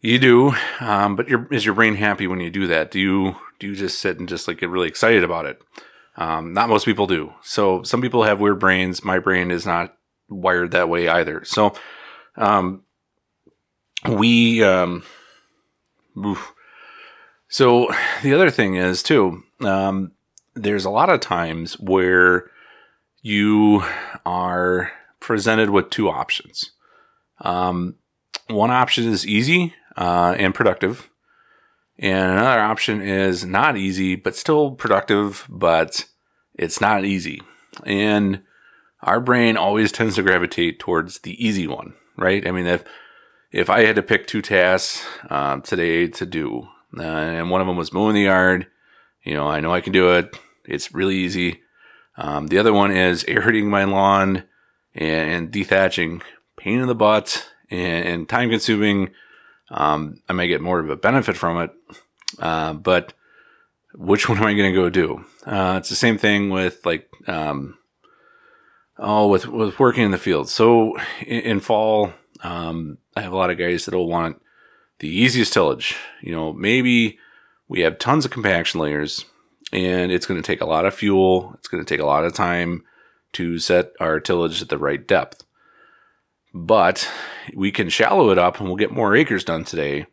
You 0.00 0.18
do, 0.18 0.54
um, 0.80 1.16
but 1.16 1.28
your, 1.28 1.52
is 1.52 1.64
your 1.64 1.74
brain 1.74 1.94
happy 1.96 2.26
when 2.26 2.38
you 2.38 2.50
do 2.50 2.66
that? 2.68 2.90
Do 2.90 3.00
you 3.00 3.36
do 3.58 3.68
you 3.68 3.74
just 3.74 3.98
sit 3.98 4.18
and 4.18 4.28
just 4.28 4.46
like 4.46 4.58
get 4.58 4.68
really 4.68 4.88
excited 4.88 5.24
about 5.24 5.46
it? 5.46 5.60
Um, 6.16 6.52
not 6.52 6.68
most 6.68 6.84
people 6.84 7.06
do. 7.06 7.32
So 7.42 7.82
some 7.82 8.00
people 8.00 8.22
have 8.22 8.40
weird 8.40 8.58
brains. 8.58 9.04
My 9.04 9.18
brain 9.18 9.50
is 9.50 9.66
not 9.66 9.96
wired 10.28 10.70
that 10.72 10.88
way 10.88 11.08
either. 11.08 11.44
So 11.44 11.74
um, 12.36 12.84
we 14.08 14.62
um, 14.62 15.02
oof. 16.18 16.52
So 17.48 17.88
the 18.22 18.34
other 18.34 18.50
thing 18.50 18.76
is 18.76 19.02
too 19.02 19.42
um, 19.60 20.12
there's 20.54 20.84
a 20.84 20.90
lot 20.90 21.10
of 21.10 21.20
times 21.20 21.74
where 21.78 22.50
you 23.22 23.82
are 24.24 24.90
presented 25.20 25.70
with 25.70 25.90
two 25.90 26.08
options. 26.08 26.70
Um, 27.40 27.96
one 28.48 28.70
option 28.70 29.08
is 29.08 29.26
easy 29.26 29.74
uh, 29.96 30.34
and 30.38 30.54
productive, 30.54 31.10
and 31.98 32.32
another 32.32 32.60
option 32.60 33.00
is 33.00 33.44
not 33.44 33.76
easy 33.76 34.16
but 34.16 34.36
still 34.36 34.72
productive, 34.72 35.46
but 35.48 36.06
it's 36.54 36.80
not 36.80 37.04
easy. 37.04 37.42
And 37.84 38.42
our 39.02 39.20
brain 39.20 39.56
always 39.56 39.92
tends 39.92 40.14
to 40.14 40.22
gravitate 40.22 40.78
towards 40.78 41.20
the 41.20 41.44
easy 41.44 41.66
one, 41.66 41.94
right? 42.16 42.46
I 42.46 42.50
mean, 42.50 42.66
if 42.66 42.84
if 43.52 43.68
I 43.68 43.84
had 43.84 43.96
to 43.96 44.02
pick 44.02 44.26
two 44.26 44.42
tasks 44.42 45.04
uh, 45.28 45.58
today 45.60 46.08
to 46.08 46.26
do, 46.26 46.68
uh, 46.98 47.02
and 47.02 47.50
one 47.50 47.60
of 47.60 47.66
them 47.66 47.76
was 47.76 47.92
mowing 47.92 48.14
the 48.14 48.22
yard, 48.22 48.66
you 49.22 49.34
know, 49.34 49.48
I 49.48 49.60
know 49.60 49.72
I 49.72 49.80
can 49.80 49.92
do 49.92 50.12
it. 50.12 50.38
It's 50.64 50.94
really 50.94 51.16
easy. 51.16 51.60
Um, 52.16 52.46
the 52.46 52.58
other 52.58 52.72
one 52.72 52.92
is 52.92 53.24
aerating 53.28 53.68
my 53.68 53.84
lawn 53.84 54.44
and, 54.94 55.30
and 55.30 55.52
dethatching, 55.52 56.22
pain 56.56 56.78
in 56.78 56.86
the 56.86 56.94
butt 56.94 57.48
and, 57.70 58.06
and 58.06 58.28
time 58.28 58.50
consuming. 58.50 59.10
Um, 59.70 60.22
I 60.28 60.32
may 60.32 60.48
get 60.48 60.60
more 60.60 60.78
of 60.78 60.88
a 60.88 60.96
benefit 60.96 61.36
from 61.36 61.58
it, 61.58 61.70
uh, 62.38 62.72
but 62.72 63.12
which 63.94 64.28
one 64.28 64.38
am 64.38 64.44
I 64.44 64.54
going 64.54 64.72
to 64.72 64.80
go 64.80 64.90
do? 64.90 65.24
Uh, 65.44 65.76
it's 65.78 65.88
the 65.88 65.96
same 65.96 66.18
thing 66.18 66.50
with 66.50 66.84
like, 66.86 67.08
um, 67.26 67.78
oh, 68.98 69.26
with, 69.26 69.48
with 69.48 69.78
working 69.78 70.04
in 70.04 70.12
the 70.12 70.18
field. 70.18 70.48
So 70.48 70.96
in, 71.20 71.40
in 71.40 71.60
fall, 71.60 72.12
um, 72.42 72.98
I 73.16 73.22
have 73.22 73.32
a 73.32 73.36
lot 73.36 73.50
of 73.50 73.58
guys 73.58 73.84
that'll 73.84 74.08
want 74.08 74.40
the 74.98 75.08
easiest 75.08 75.52
tillage. 75.52 75.96
You 76.20 76.34
know, 76.34 76.52
maybe 76.52 77.18
we 77.68 77.80
have 77.80 77.98
tons 77.98 78.24
of 78.24 78.30
compaction 78.30 78.80
layers 78.80 79.24
and 79.72 80.12
it's 80.12 80.26
going 80.26 80.40
to 80.40 80.46
take 80.46 80.60
a 80.60 80.66
lot 80.66 80.86
of 80.86 80.94
fuel. 80.94 81.52
It's 81.58 81.68
going 81.68 81.84
to 81.84 81.88
take 81.88 82.00
a 82.00 82.06
lot 82.06 82.24
of 82.24 82.34
time 82.34 82.84
to 83.32 83.58
set 83.58 83.92
our 84.00 84.20
tillage 84.20 84.62
at 84.62 84.68
the 84.68 84.78
right 84.78 85.06
depth. 85.06 85.44
But 86.54 87.10
we 87.54 87.70
can 87.70 87.88
shallow 87.88 88.30
it 88.30 88.38
up 88.38 88.58
and 88.58 88.68
we'll 88.68 88.76
get 88.76 88.92
more 88.92 89.14
acres 89.14 89.44
done 89.44 89.64
today. 89.64 90.06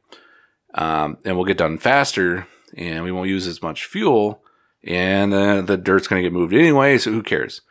Um, 0.75 1.17
and 1.23 1.35
we'll 1.35 1.45
get 1.45 1.57
done 1.57 1.77
faster 1.77 2.47
and 2.75 3.03
we 3.03 3.11
won't 3.11 3.29
use 3.29 3.47
as 3.47 3.61
much 3.61 3.85
fuel. 3.85 4.41
And 4.83 5.33
uh, 5.33 5.61
the 5.61 5.77
dirt's 5.77 6.07
going 6.07 6.21
to 6.21 6.27
get 6.27 6.33
moved 6.33 6.53
anyway, 6.53 6.97
so 6.97 7.11
who 7.11 7.23
cares? 7.23 7.61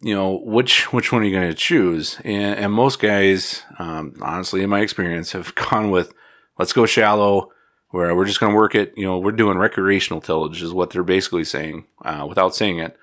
You 0.00 0.14
know 0.14 0.36
which 0.44 0.92
which 0.92 1.10
one 1.10 1.22
are 1.22 1.24
you 1.24 1.32
going 1.36 1.48
to 1.48 1.54
choose? 1.54 2.20
And, 2.24 2.58
and 2.58 2.72
most 2.72 3.00
guys, 3.00 3.62
um, 3.78 4.14
honestly, 4.20 4.62
in 4.62 4.70
my 4.70 4.80
experience, 4.80 5.32
have 5.32 5.54
gone 5.70 5.90
with 5.90 6.12
let's 6.58 6.72
go 6.72 6.86
shallow 6.86 7.52
where 7.90 8.14
we're 8.14 8.26
just 8.26 8.40
going 8.40 8.52
to 8.52 8.56
work 8.56 8.74
it. 8.74 8.92
You 8.96 9.06
know, 9.06 9.18
we're 9.18 9.32
doing 9.32 9.58
recreational 9.58 10.20
tillage 10.20 10.62
is 10.62 10.72
what 10.72 10.90
they're 10.90 11.02
basically 11.02 11.44
saying 11.44 11.86
uh, 12.04 12.26
without 12.28 12.54
saying 12.54 12.78
it. 12.78 12.96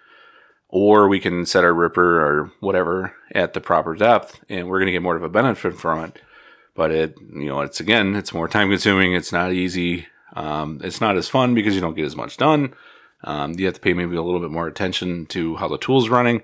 Or 0.69 1.07
we 1.07 1.19
can 1.19 1.45
set 1.45 1.63
our 1.63 1.73
ripper 1.73 2.19
or 2.19 2.51
whatever 2.59 3.15
at 3.33 3.53
the 3.53 3.61
proper 3.61 3.95
depth, 3.95 4.39
and 4.49 4.67
we're 4.67 4.79
going 4.79 4.87
to 4.87 4.91
get 4.91 5.03
more 5.03 5.15
of 5.15 5.23
a 5.23 5.29
benefit 5.29 5.77
from 5.77 6.03
it. 6.03 6.19
But 6.75 6.91
it, 6.91 7.15
you 7.19 7.45
know, 7.45 7.61
it's 7.61 7.79
again, 7.79 8.15
it's 8.15 8.33
more 8.33 8.47
time 8.47 8.69
consuming. 8.69 9.13
It's 9.13 9.31
not 9.31 9.53
easy. 9.53 10.07
Um, 10.35 10.81
it's 10.83 10.99
not 10.99 11.15
as 11.15 11.29
fun 11.29 11.53
because 11.53 11.75
you 11.75 11.81
don't 11.81 11.95
get 11.95 12.05
as 12.05 12.15
much 12.15 12.37
done. 12.37 12.73
Um, 13.23 13.53
you 13.53 13.65
have 13.67 13.75
to 13.75 13.81
pay 13.81 13.93
maybe 13.93 14.15
a 14.15 14.21
little 14.23 14.39
bit 14.39 14.51
more 14.51 14.67
attention 14.67 15.27
to 15.27 15.55
how 15.57 15.67
the 15.67 15.77
tool's 15.77 16.09
running. 16.09 16.41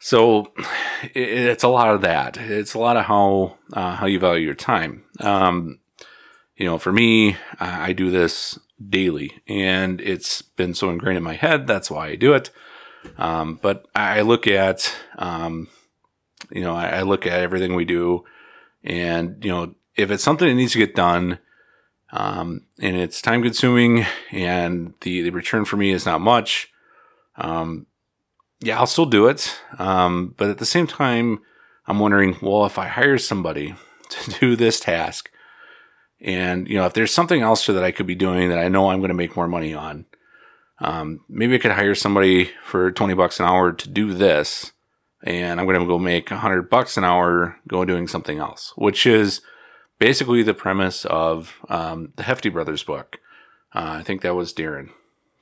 So 0.00 0.52
it's 1.14 1.62
a 1.62 1.68
lot 1.68 1.94
of 1.94 2.00
that. 2.00 2.38
It's 2.38 2.74
a 2.74 2.78
lot 2.78 2.96
of 2.96 3.04
how 3.04 3.58
uh, 3.72 3.96
how 3.96 4.06
you 4.06 4.18
value 4.18 4.44
your 4.44 4.54
time. 4.54 5.04
Um, 5.20 5.78
you 6.56 6.64
know, 6.64 6.78
for 6.78 6.92
me, 6.92 7.36
I, 7.58 7.92
do 7.92 8.10
this 8.10 8.58
daily, 8.86 9.42
and 9.46 10.00
it's 10.00 10.42
been 10.42 10.74
so 10.74 10.90
ingrained 10.90 11.18
in 11.18 11.22
my 11.22 11.34
head. 11.34 11.66
That's 11.66 11.90
why 11.90 12.08
I 12.08 12.16
do 12.16 12.34
it. 12.34 12.50
Um, 13.16 13.58
but 13.62 13.86
I 13.94 14.20
look 14.22 14.46
at, 14.46 14.94
um, 15.16 15.68
you 16.50 16.60
know, 16.60 16.74
I, 16.74 16.88
I 16.88 17.02
look 17.02 17.26
at 17.26 17.40
everything 17.40 17.74
we 17.74 17.84
do, 17.84 18.24
and 18.82 19.42
you 19.44 19.50
know, 19.50 19.74
if 19.96 20.10
it's 20.10 20.24
something 20.24 20.48
that 20.48 20.54
needs 20.54 20.72
to 20.72 20.78
get 20.78 20.94
done, 20.94 21.38
um, 22.12 22.62
and 22.78 22.96
it's 22.96 23.22
time 23.22 23.42
consuming, 23.42 24.06
and 24.30 24.94
the 25.02 25.22
the 25.22 25.30
return 25.30 25.66
for 25.66 25.76
me 25.76 25.92
is 25.92 26.06
not 26.06 26.22
much, 26.22 26.70
um, 27.36 27.86
yeah, 28.60 28.78
I'll 28.78 28.86
still 28.86 29.06
do 29.06 29.26
it. 29.26 29.58
Um, 29.78 30.34
but 30.36 30.50
at 30.50 30.58
the 30.58 30.66
same 30.66 30.86
time, 30.86 31.40
I'm 31.86 31.98
wondering, 31.98 32.36
well, 32.42 32.66
if 32.66 32.78
I 32.78 32.86
hire 32.86 33.18
somebody 33.18 33.74
to 34.10 34.30
do 34.38 34.56
this 34.56 34.80
task, 34.80 35.30
and 36.20 36.68
you 36.68 36.76
know, 36.76 36.86
if 36.86 36.92
there's 36.92 37.12
something 37.14 37.40
else 37.40 37.66
that 37.66 37.82
I 37.82 37.90
could 37.90 38.06
be 38.06 38.14
doing 38.14 38.50
that 38.50 38.58
I 38.58 38.68
know 38.68 38.90
I'm 38.90 39.00
going 39.00 39.08
to 39.08 39.14
make 39.14 39.36
more 39.36 39.48
money 39.48 39.72
on, 39.72 40.04
um, 40.80 41.20
maybe 41.28 41.54
I 41.54 41.58
could 41.58 41.72
hire 41.72 41.94
somebody 41.94 42.50
for 42.64 42.90
20 42.90 43.14
bucks 43.14 43.40
an 43.40 43.46
hour 43.46 43.72
to 43.72 43.88
do 43.88 44.14
this, 44.14 44.72
and 45.22 45.58
I'm 45.58 45.66
going 45.66 45.78
to 45.78 45.86
go 45.86 45.98
make 45.98 46.30
100 46.30 46.70
bucks 46.70 46.96
an 46.96 47.04
hour 47.04 47.58
go 47.68 47.84
doing 47.84 48.06
something 48.06 48.38
else, 48.38 48.72
which 48.76 49.06
is 49.06 49.40
basically 49.98 50.42
the 50.42 50.54
premise 50.54 51.04
of 51.06 51.54
um, 51.68 52.12
the 52.16 52.22
Hefty 52.22 52.48
Brothers 52.48 52.82
book. 52.82 53.18
Uh, 53.74 53.98
I 54.00 54.02
think 54.02 54.22
that 54.22 54.34
was 54.34 54.52
Darren, 54.52 54.90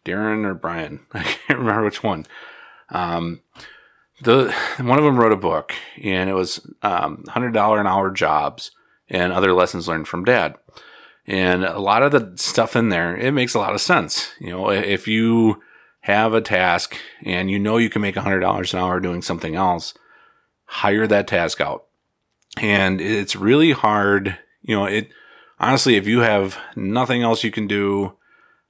Darren 0.05 0.45
or 0.45 0.55
Brian. 0.55 1.01
I 1.13 1.23
can't 1.23 1.59
remember 1.59 1.85
which 1.85 2.03
one. 2.03 2.27
Um, 2.91 3.41
the 4.23 4.55
one 4.79 4.99
of 4.99 5.05
them 5.05 5.19
wrote 5.19 5.33
a 5.33 5.37
book, 5.37 5.75
and 6.03 6.29
it 6.29 6.35
was 6.35 6.67
um, 6.83 7.25
hundred 7.29 7.53
dollar 7.53 7.81
an 7.81 7.87
hour 7.87 8.11
jobs 8.11 8.71
and 9.09 9.33
other 9.33 9.53
lessons 9.53 9.89
learned 9.89 10.09
from 10.09 10.25
dad. 10.25 10.57
And 11.27 11.65
a 11.65 11.79
lot 11.79 12.03
of 12.03 12.13
the 12.13 12.33
stuff 12.37 12.75
in 12.75 12.89
there, 12.89 13.17
it 13.17 13.33
makes 13.33 13.55
a 13.55 13.59
lot 13.59 13.75
of 13.75 13.81
sense. 13.81 14.33
You 14.41 14.51
know, 14.51 14.71
if 14.71 15.07
you 15.07 15.63
have 16.01 16.33
a 16.33 16.41
task 16.41 16.97
and 17.23 17.51
you 17.51 17.59
know 17.59 17.77
you 17.77 17.91
can 17.91 18.03
make 18.03 18.17
hundred 18.17 18.41
dollars 18.41 18.73
an 18.73 18.81
hour 18.81 18.99
doing 18.99 19.23
something 19.23 19.55
else, 19.55 19.95
hire 20.65 21.07
that 21.07 21.29
task 21.29 21.61
out. 21.61 21.85
And 22.57 23.01
it's 23.01 23.37
really 23.37 23.73
hard. 23.73 24.39
You 24.63 24.77
know, 24.77 24.85
it 24.87 25.11
honestly, 25.61 25.97
if 25.97 26.07
you 26.07 26.21
have 26.21 26.59
nothing 26.75 27.23
else 27.23 27.45
you 27.45 27.51
can 27.51 27.67
do, 27.67 28.17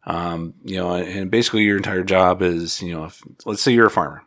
um, 0.09 0.55
you 0.65 0.77
know, 0.77 0.95
and 0.95 1.31
basically 1.31 1.63
your 1.65 1.77
entire 1.77 2.03
job 2.03 2.41
is, 2.41 2.81
you 2.81 2.95
know, 2.95 3.05
if, 3.05 3.23
let's 3.45 3.61
say 3.61 3.73
you're 3.73 3.87
a 3.87 3.91
farmer 3.91 4.25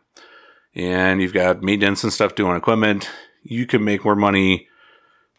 and 0.76 1.20
you've 1.20 1.34
got 1.34 1.60
maintenance 1.60 2.04
and 2.04 2.12
stuff 2.12 2.36
doing 2.36 2.56
equipment, 2.56 3.10
you 3.42 3.66
can 3.66 3.84
make 3.84 4.04
more 4.04 4.14
money 4.14 4.68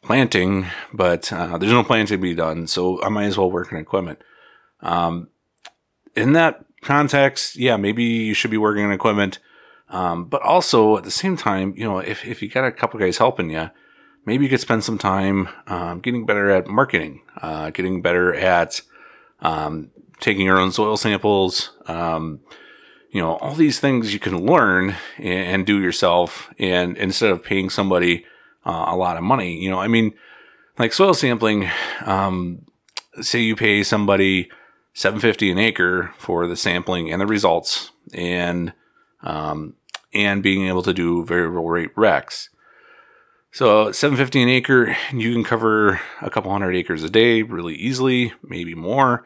planting, 0.01 0.65
but 0.91 1.31
uh, 1.31 1.57
there's 1.57 1.71
no 1.71 1.81
planting 1.81 2.07
to 2.07 2.21
be 2.21 2.35
done. 2.35 2.67
So 2.67 3.01
I 3.01 3.07
might 3.07 3.23
as 3.23 3.37
well 3.37 3.49
work 3.49 3.71
in 3.71 3.77
equipment. 3.77 4.21
Um, 4.81 5.29
in 6.13 6.33
that 6.33 6.65
context, 6.81 7.55
yeah, 7.55 7.77
maybe 7.77 8.03
you 8.03 8.33
should 8.33 8.51
be 8.51 8.57
working 8.57 8.83
in 8.83 8.91
equipment. 8.91 9.39
Um, 9.87 10.25
but 10.25 10.41
also 10.41 10.97
at 10.97 11.05
the 11.05 11.11
same 11.11 11.37
time, 11.37 11.73
you 11.77 11.85
know, 11.85 11.99
if, 11.99 12.25
if 12.25 12.41
you 12.41 12.49
got 12.49 12.65
a 12.65 12.71
couple 12.71 12.99
guys 12.99 13.17
helping 13.17 13.49
you, 13.49 13.69
maybe 14.25 14.43
you 14.43 14.49
could 14.49 14.59
spend 14.59 14.83
some 14.83 14.97
time 14.97 15.47
um, 15.67 16.01
getting 16.01 16.25
better 16.25 16.49
at 16.49 16.67
marketing, 16.67 17.21
uh, 17.41 17.69
getting 17.69 18.01
better 18.01 18.33
at 18.35 18.81
um, 19.39 19.89
taking 20.23 20.45
your 20.45 20.57
own 20.57 20.71
soil 20.71 20.95
samples. 20.95 21.71
Um, 21.85 22.39
you 23.11 23.21
know, 23.21 23.35
all 23.35 23.53
these 23.53 23.79
things 23.79 24.13
you 24.13 24.19
can 24.19 24.45
learn 24.45 24.95
and, 25.17 25.27
and 25.27 25.65
do 25.65 25.79
yourself. 25.79 26.49
And 26.57 26.97
instead 26.97 27.29
of 27.29 27.43
paying 27.43 27.69
somebody 27.69 28.25
uh, 28.65 28.85
a 28.87 28.95
lot 28.95 29.17
of 29.17 29.23
money, 29.23 29.59
you 29.61 29.69
know, 29.69 29.79
I 29.79 29.87
mean, 29.87 30.13
like 30.79 30.93
soil 30.93 31.13
sampling, 31.13 31.69
um, 32.05 32.65
say 33.21 33.41
you 33.41 33.55
pay 33.55 33.83
somebody 33.83 34.49
750 34.93 35.51
an 35.51 35.59
acre 35.59 36.13
for 36.17 36.47
the 36.47 36.55
sampling 36.55 37.11
and 37.11 37.21
the 37.21 37.27
results 37.27 37.91
and, 38.13 38.73
um, 39.21 39.75
and 40.13 40.41
being 40.41 40.67
able 40.67 40.83
to 40.83 40.93
do 40.93 41.25
variable 41.25 41.69
rate 41.69 41.93
recs. 41.95 42.47
So 43.51 43.91
750 43.91 44.41
an 44.41 44.49
acre, 44.49 44.95
you 45.11 45.33
can 45.33 45.43
cover 45.43 45.99
a 46.21 46.29
couple 46.29 46.51
hundred 46.51 46.75
acres 46.75 47.03
a 47.03 47.09
day 47.09 47.43
really 47.43 47.75
easily, 47.75 48.33
maybe 48.41 48.73
more. 48.73 49.25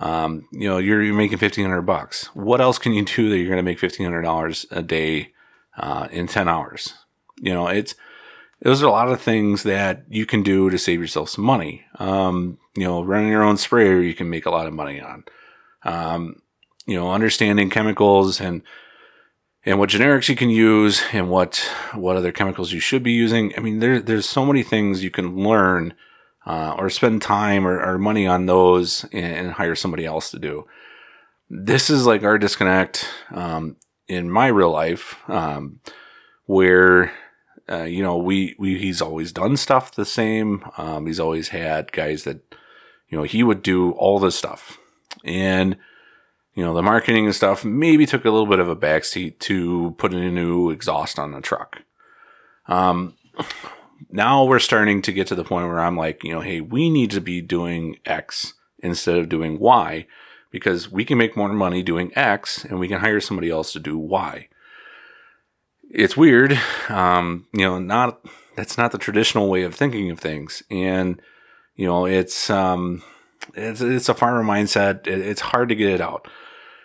Um, 0.00 0.48
you 0.50 0.66
know, 0.66 0.78
you're, 0.78 1.02
you're 1.02 1.14
making 1.14 1.38
1500 1.38 1.82
bucks. 1.82 2.26
What 2.34 2.60
else 2.60 2.78
can 2.78 2.94
you 2.94 3.04
do 3.04 3.28
that 3.28 3.36
you're 3.36 3.46
going 3.46 3.58
to 3.58 3.62
make 3.62 3.78
$1,500 3.78 4.66
a 4.70 4.82
day, 4.82 5.32
uh, 5.76 6.08
in 6.10 6.26
10 6.26 6.48
hours? 6.48 6.94
You 7.38 7.52
know, 7.52 7.68
it's, 7.68 7.94
those 8.62 8.82
are 8.82 8.86
a 8.86 8.90
lot 8.90 9.10
of 9.10 9.20
things 9.20 9.62
that 9.64 10.04
you 10.08 10.24
can 10.24 10.42
do 10.42 10.70
to 10.70 10.78
save 10.78 11.00
yourself 11.00 11.28
some 11.28 11.44
money. 11.44 11.84
Um, 11.98 12.58
you 12.74 12.84
know, 12.84 13.02
running 13.02 13.28
your 13.28 13.42
own 13.42 13.58
sprayer, 13.58 14.00
you 14.00 14.14
can 14.14 14.30
make 14.30 14.46
a 14.46 14.50
lot 14.50 14.66
of 14.66 14.72
money 14.72 15.00
on. 15.00 15.24
Um, 15.82 16.42
you 16.86 16.98
know, 16.98 17.12
understanding 17.12 17.68
chemicals 17.68 18.40
and, 18.40 18.62
and 19.66 19.78
what 19.78 19.90
generics 19.90 20.30
you 20.30 20.36
can 20.36 20.50
use 20.50 21.02
and 21.12 21.28
what, 21.28 21.58
what 21.92 22.16
other 22.16 22.32
chemicals 22.32 22.72
you 22.72 22.80
should 22.80 23.02
be 23.02 23.12
using. 23.12 23.52
I 23.54 23.60
mean, 23.60 23.80
there, 23.80 24.00
there's 24.00 24.28
so 24.28 24.46
many 24.46 24.62
things 24.62 25.04
you 25.04 25.10
can 25.10 25.36
learn 25.36 25.92
uh, 26.50 26.74
or 26.76 26.90
spend 26.90 27.22
time 27.22 27.64
or, 27.64 27.80
or, 27.80 27.96
money 27.96 28.26
on 28.26 28.46
those 28.46 29.04
and, 29.12 29.36
and, 29.36 29.52
hire 29.52 29.76
somebody 29.76 30.04
else 30.04 30.32
to 30.32 30.38
do. 30.38 30.66
This 31.48 31.88
is 31.90 32.06
like 32.06 32.24
our 32.24 32.38
disconnect 32.38 33.08
um, 33.30 33.76
in 34.08 34.28
my 34.28 34.48
real 34.48 34.72
life, 34.72 35.16
um, 35.28 35.78
where 36.46 37.12
uh, 37.70 37.84
you 37.84 38.02
know 38.02 38.16
we, 38.16 38.56
we 38.58 38.78
he's 38.80 39.00
always 39.00 39.30
done 39.30 39.56
stuff 39.56 39.94
the 39.94 40.04
same. 40.04 40.64
Um, 40.76 41.06
he's 41.06 41.20
always 41.20 41.50
had 41.50 41.92
guys 41.92 42.24
that 42.24 42.40
you 43.08 43.16
know 43.16 43.22
he 43.22 43.44
would 43.44 43.62
do 43.62 43.92
all 43.92 44.18
this 44.18 44.34
stuff, 44.34 44.76
and 45.24 45.76
you 46.54 46.64
know 46.64 46.74
the 46.74 46.82
marketing 46.82 47.26
and 47.26 47.34
stuff 47.34 47.64
maybe 47.64 48.06
took 48.06 48.24
a 48.24 48.30
little 48.30 48.48
bit 48.48 48.58
of 48.58 48.68
a 48.68 48.74
backseat 48.74 49.38
to 49.40 49.94
putting 49.98 50.24
a 50.24 50.32
new 50.32 50.70
exhaust 50.70 51.16
on 51.16 51.30
the 51.30 51.40
truck. 51.40 51.82
Um, 52.66 53.14
now 54.12 54.44
we're 54.44 54.58
starting 54.58 55.02
to 55.02 55.12
get 55.12 55.26
to 55.28 55.34
the 55.34 55.44
point 55.44 55.68
where 55.68 55.80
I'm 55.80 55.96
like, 55.96 56.24
you 56.24 56.32
know, 56.32 56.40
hey, 56.40 56.60
we 56.60 56.90
need 56.90 57.10
to 57.12 57.20
be 57.20 57.40
doing 57.40 57.96
X 58.04 58.54
instead 58.82 59.18
of 59.18 59.28
doing 59.28 59.58
Y 59.58 60.06
because 60.50 60.90
we 60.90 61.04
can 61.04 61.18
make 61.18 61.36
more 61.36 61.52
money 61.52 61.82
doing 61.82 62.12
X 62.16 62.64
and 62.64 62.78
we 62.78 62.88
can 62.88 63.00
hire 63.00 63.20
somebody 63.20 63.50
else 63.50 63.72
to 63.72 63.78
do 63.78 63.96
Y. 63.96 64.48
It's 65.90 66.16
weird. 66.16 66.58
Um, 66.88 67.46
you 67.52 67.60
know, 67.60 67.78
not, 67.78 68.24
that's 68.56 68.78
not 68.78 68.92
the 68.92 68.98
traditional 68.98 69.48
way 69.48 69.62
of 69.62 69.74
thinking 69.74 70.10
of 70.10 70.18
things. 70.18 70.62
And, 70.70 71.20
you 71.76 71.86
know, 71.86 72.06
it's, 72.06 72.50
um, 72.50 73.02
it's, 73.54 73.80
it's 73.80 74.08
a 74.08 74.14
farmer 74.14 74.42
mindset. 74.42 75.06
It's 75.06 75.40
hard 75.40 75.68
to 75.68 75.74
get 75.74 75.90
it 75.90 76.00
out. 76.00 76.28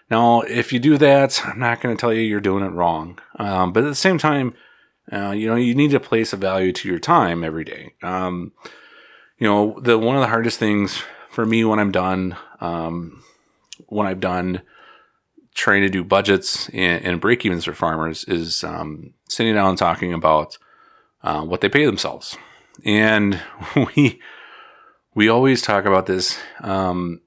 Now, 0.10 0.42
if 0.42 0.72
you 0.72 0.80
do 0.80 0.98
that, 1.00 1.42
I'm 1.46 1.60
not 1.60 1.82
going 1.82 1.96
to 1.96 2.00
tell 2.00 2.14
you 2.14 2.22
you're 2.22 2.40
doing 2.40 2.64
it 2.64 2.70
wrong. 2.70 3.20
Um, 3.38 3.74
but 3.74 3.84
at 3.84 3.88
the 3.88 3.96
same 3.96 4.18
time, 4.18 4.54
uh, 5.12 5.32
you 5.32 5.48
know, 5.48 5.56
you 5.56 5.76
need 5.76 5.92
to 5.92 6.00
place 6.00 6.34
a 6.34 6.38
value 6.38 6.72
to 6.72 6.90
your 6.90 7.00
time 7.00 7.44
every 7.44 7.64
day. 7.64 7.94
Um, 8.02 8.54
you 9.38 9.48
know, 9.48 9.80
the 9.80 9.98
one 9.98 10.16
of 10.16 10.22
the 10.22 10.28
hardest 10.28 10.60
things 10.60 11.02
for 11.30 11.46
me 11.46 11.64
when 11.64 11.80
I'm 11.80 11.92
done, 11.92 12.38
um, 12.62 13.24
when 13.88 14.08
I've 14.08 14.20
done 14.20 14.62
trying 15.54 15.82
to 15.82 15.90
do 15.90 16.04
budgets 16.04 16.70
and, 16.70 17.04
and 17.06 17.22
break 17.22 17.46
evens 17.46 17.66
for 17.66 17.74
farmers 17.74 18.24
is 18.26 18.64
um, 18.64 19.14
sitting 19.30 19.56
down 19.56 19.70
and 19.70 19.78
talking 19.78 20.14
about 20.14 20.58
uh, 21.24 21.44
what 21.44 21.62
they 21.62 21.70
pay 21.70 21.86
themselves. 21.86 22.38
And 22.84 23.42
we 23.96 24.22
we 25.14 25.30
always 25.30 25.62
talk 25.62 25.86
about 25.86 26.08
this 26.08 26.38
um, 26.62 27.22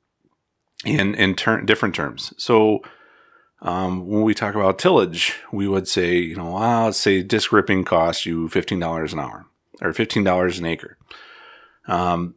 in 0.85 1.15
in 1.15 1.35
ter- 1.35 1.63
different 1.63 1.95
terms. 1.95 2.33
So 2.37 2.81
um, 3.61 4.07
when 4.07 4.23
we 4.23 4.35
talk 4.35 4.55
about 4.55 4.79
tillage, 4.79 5.35
we 5.53 5.67
would 5.67 5.88
say, 5.88 6.17
you 6.17 6.37
know, 6.37 6.53
well, 6.53 6.85
let's 6.85 6.99
say 6.99 7.23
disc 7.23 7.53
ripping 7.53 7.85
costs 7.85 8.25
you 8.25 8.49
$15 8.49 9.12
an 9.12 9.19
hour 9.19 9.47
or 9.81 9.93
$15 9.93 10.59
an 10.59 10.67
acre. 10.67 10.97
Um, 11.87 12.35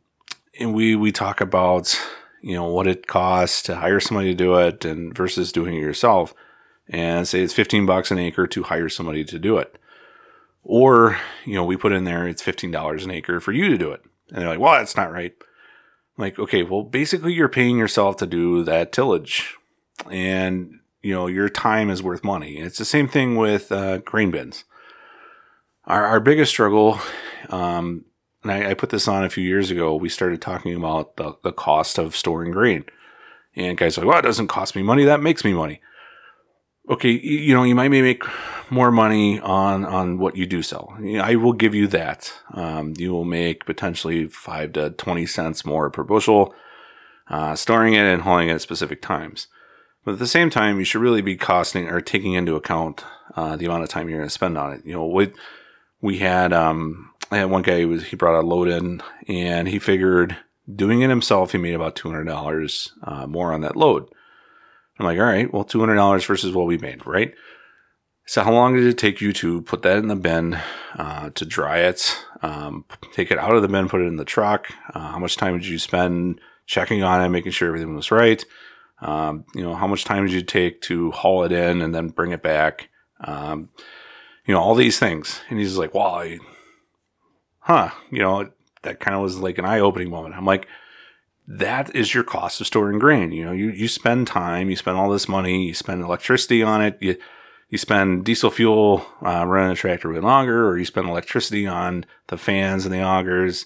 and 0.60 0.74
we, 0.74 0.96
we 0.96 1.12
talk 1.12 1.40
about, 1.40 2.00
you 2.42 2.56
know, 2.56 2.66
what 2.66 2.88
it 2.88 3.08
costs 3.08 3.62
to 3.64 3.76
hire 3.76 4.00
somebody 4.00 4.30
to 4.30 4.36
do 4.36 4.56
it 4.56 4.84
and 4.84 5.16
versus 5.16 5.52
doing 5.52 5.76
it 5.76 5.82
yourself 5.82 6.34
and 6.88 7.28
say 7.28 7.42
it's 7.42 7.54
15 7.54 7.86
bucks 7.86 8.12
an 8.12 8.20
acre 8.20 8.48
to 8.48 8.64
hire 8.64 8.90
somebody 8.90 9.24
to 9.26 9.38
do 9.38 9.58
it. 9.58 9.78
Or, 10.64 11.18
you 11.46 11.56
know, 11.56 11.64
we 11.64 11.78
put 11.78 11.92
in 11.92 12.04
there, 12.04 12.28
it's 12.28 12.44
$15 12.44 13.04
an 13.04 13.12
acre 13.12 13.40
for 13.40 13.52
you 13.52 13.70
to 13.70 13.78
do 13.78 13.92
it. 13.92 14.02
And 14.30 14.42
they're 14.42 14.50
like, 14.50 14.60
well, 14.60 14.74
that's 14.74 14.96
not 14.96 15.12
right. 15.12 15.34
I'm 16.18 16.22
like, 16.22 16.40
okay, 16.40 16.64
well, 16.64 16.84
basically 16.84 17.34
you're 17.34 17.50
paying 17.50 17.78
yourself 17.78 18.18
to 18.18 18.28
do 18.28 18.64
that 18.64 18.92
tillage. 18.92 19.56
And 20.10 20.81
you 21.02 21.14
know 21.14 21.28
your 21.28 21.50
time 21.50 21.90
is 21.90 22.04
worth 22.04 22.24
money. 22.24 22.58
It's 22.58 22.78
the 22.78 22.86
same 22.86 23.08
thing 23.08 23.36
with 23.36 23.72
uh, 23.72 23.98
grain 24.00 24.32
bins. 24.32 24.64
Our, 25.86 26.06
our 26.06 26.20
biggest 26.20 26.52
struggle 26.52 27.00
um, 27.50 28.06
and 28.44 28.52
I, 28.52 28.72
I, 28.72 28.74
put 28.74 28.90
this 28.90 29.08
on 29.08 29.24
a 29.24 29.30
few 29.30 29.44
years 29.44 29.72
ago, 29.72 29.96
we 29.96 30.10
started 30.10 30.42
talking 30.42 30.76
about 30.76 31.18
the, 31.18 31.36
the 31.44 31.52
cost 31.52 31.98
of 31.98 32.16
storing 32.16 32.52
grain. 32.52 32.86
And 33.56 33.78
guys 33.78 33.98
are 33.98 34.02
like, 34.02 34.10
well, 34.10 34.20
it 34.20 34.24
doesn't 34.24 34.48
cost 34.48 34.76
me 34.76 34.82
money. 34.82 35.04
That 35.04 35.22
makes 35.22 35.44
me 35.44 35.54
money. 35.54 35.82
Okay. 36.90 37.12
You, 37.12 37.38
you 37.38 37.54
know, 37.54 37.64
you 37.64 37.76
might 37.76 37.90
make 37.90 38.24
more 38.72 38.92
money 38.92 39.40
on, 39.40 39.86
on 39.86 40.18
what 40.18 40.38
you 40.38 40.46
do 40.46 40.64
sell. 40.64 40.96
You 41.00 41.18
know, 41.18 41.24
I 41.24 41.36
will 41.36 41.54
give 41.54 41.76
you 41.76 41.88
that. 41.88 42.34
Um, 42.54 42.94
you 42.98 43.12
will 43.12 43.26
make 43.26 43.66
potentially 43.66 44.28
five 44.28 44.74
to 44.74 44.92
20 44.92 45.26
cents 45.26 45.66
more 45.66 45.90
per 45.90 46.04
bushel, 46.04 46.56
uh, 47.30 47.56
storing 47.56 47.94
it 47.94 48.06
and 48.06 48.24
hauling 48.24 48.50
it 48.50 48.54
at 48.54 48.62
specific 48.62 49.02
times. 49.02 49.48
But 50.04 50.14
at 50.14 50.20
the 50.20 50.28
same 50.28 50.50
time, 50.50 50.80
you 50.80 50.86
should 50.86 51.02
really 51.02 51.22
be 51.22 51.36
costing 51.36 51.88
or 51.88 52.02
taking 52.02 52.34
into 52.34 52.56
account, 52.56 53.04
uh, 53.36 53.56
the 53.56 53.66
amount 53.66 53.84
of 53.84 53.90
time 53.90 54.10
you're 54.10 54.18
going 54.20 54.28
to 54.28 54.34
spend 54.34 54.58
on 54.58 54.74
it. 54.74 54.86
You 54.86 54.94
know, 54.94 55.06
we, 55.06 55.32
we 56.02 56.18
had, 56.18 56.54
um, 56.54 57.12
I 57.30 57.38
had 57.38 57.50
one 57.52 57.62
guy 57.62 57.82
who 57.82 57.90
was 57.90 58.06
he 58.06 58.16
brought 58.16 58.40
a 58.40 58.46
load 58.46 58.68
in 58.68 59.02
and 59.28 59.68
he 59.68 59.80
figured 59.80 60.38
doing 60.74 61.02
it 61.02 61.10
himself 61.10 61.52
he 61.52 61.58
made 61.58 61.74
about 61.74 61.96
two 61.96 62.10
hundred 62.10 62.26
dollars 62.26 62.94
uh, 63.04 63.28
more 63.28 63.54
on 63.54 63.62
that 63.62 63.76
load. 63.76 64.08
I'm 65.00 65.06
like, 65.06 65.20
all 65.20 65.26
right, 65.26 65.52
well, 65.52 65.64
two 65.64 65.80
hundred 65.80 65.96
dollars 65.96 66.26
versus 66.26 66.54
what 66.54 66.68
we 66.68 66.78
made, 66.78 67.06
right? 67.06 67.34
So 68.26 68.44
how 68.44 68.54
long 68.54 68.76
did 68.76 68.86
it 68.86 68.98
take 68.98 69.20
you 69.20 69.34
to 69.34 69.62
put 69.62 69.82
that 69.82 69.98
in 69.98 70.08
the 70.08 70.16
bin, 70.16 70.60
uh, 70.96 71.32
to 71.32 71.46
dry 71.46 71.80
it, 71.80 72.18
um, 72.42 72.86
take 73.14 73.32
it 73.32 73.38
out 73.38 73.56
of 73.56 73.62
the 73.62 73.68
bin, 73.68 73.90
put 73.90 74.02
it 74.02 74.06
in 74.06 74.18
the 74.18 74.26
truck? 74.26 74.72
Uh, 74.94 75.12
how 75.12 75.20
much 75.20 75.38
time 75.38 75.58
did 75.58 75.68
you 75.68 75.80
spend 75.80 76.40
checking 76.66 77.04
on 77.04 77.24
it, 77.24 77.30
making 77.30 77.52
sure 77.52 77.68
everything 77.68 77.96
was 77.96 78.12
right? 78.12 78.46
Um, 79.02 79.46
you 79.56 79.64
know, 79.64 79.76
how 79.76 79.88
much 79.88 80.06
time 80.06 80.26
did 80.26 80.34
you 80.34 80.44
take 80.44 80.82
to 80.82 81.12
haul 81.12 81.44
it 81.44 81.52
in 81.52 81.82
and 81.82 81.94
then 81.94 82.10
bring 82.10 82.32
it 82.32 82.44
back? 82.44 82.90
Um, 83.22 83.70
you 84.46 84.54
know, 84.54 84.62
all 84.62 84.76
these 84.76 85.00
things. 85.00 85.42
And 85.50 85.60
he's 85.60 85.78
like, 85.78 85.94
well, 85.94 86.16
I 86.16 86.40
huh, 87.62 87.92
you 88.12 88.20
know, 88.20 88.50
that 88.84 89.00
kind 89.00 89.16
of 89.16 89.22
was 89.22 89.38
like 89.38 89.58
an 89.58 89.66
eye 89.66 89.80
opening 89.80 90.10
moment. 90.10 90.36
I'm 90.36 90.46
like, 90.46 90.68
that 91.48 91.96
is 91.96 92.14
your 92.14 92.24
cost 92.24 92.62
of 92.62 92.68
storing 92.68 93.00
grain. 93.00 93.32
You 93.32 93.46
know, 93.46 93.52
you, 93.52 93.70
you 93.70 93.88
spend 93.88 94.28
time, 94.28 94.70
you 94.70 94.76
spend 94.76 94.98
all 94.98 95.10
this 95.10 95.28
money, 95.28 95.68
you 95.68 95.74
spend 95.74 96.02
electricity 96.02 96.64
on 96.64 96.82
it, 96.82 96.98
you, 97.00 97.18
you 97.70 97.78
spend 97.78 98.26
diesel 98.26 98.52
fuel 98.52 99.06
uh, 99.26 99.46
running 99.46 99.70
the 99.70 99.76
tractor 99.76 100.12
way 100.12 100.20
longer, 100.20 100.68
or 100.68 100.78
you 100.78 100.86
spend 100.86 101.08
electricity 101.08 101.66
on 101.66 102.06
the 102.28 102.38
fans 102.38 102.86
and 102.86 102.94
the 102.94 103.00
augers. 103.00 103.66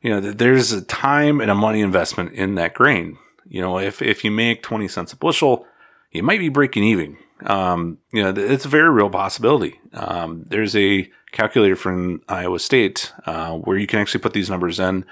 You 0.00 0.10
know, 0.10 0.20
there's 0.20 0.72
a 0.72 0.82
time 0.82 1.40
and 1.40 1.50
a 1.50 1.54
money 1.54 1.80
investment 1.80 2.32
in 2.32 2.54
that 2.54 2.74
grain. 2.74 3.18
You 3.48 3.60
know, 3.60 3.78
if, 3.78 4.02
if 4.02 4.24
you 4.24 4.30
make 4.30 4.62
20 4.62 4.88
cents 4.88 5.12
a 5.12 5.16
bushel, 5.16 5.66
you 6.12 6.22
might 6.22 6.38
be 6.38 6.48
breaking 6.48 6.84
even. 6.84 7.18
Um, 7.44 7.98
you 8.12 8.22
know, 8.22 8.32
it's 8.36 8.64
a 8.64 8.68
very 8.68 8.90
real 8.90 9.10
possibility. 9.10 9.80
Um, 9.92 10.44
there's 10.48 10.74
a 10.74 11.10
calculator 11.32 11.76
from 11.76 12.22
Iowa 12.28 12.58
State 12.58 13.12
uh, 13.26 13.54
where 13.54 13.76
you 13.76 13.86
can 13.86 14.00
actually 14.00 14.20
put 14.20 14.32
these 14.32 14.50
numbers 14.50 14.80
in. 14.80 15.04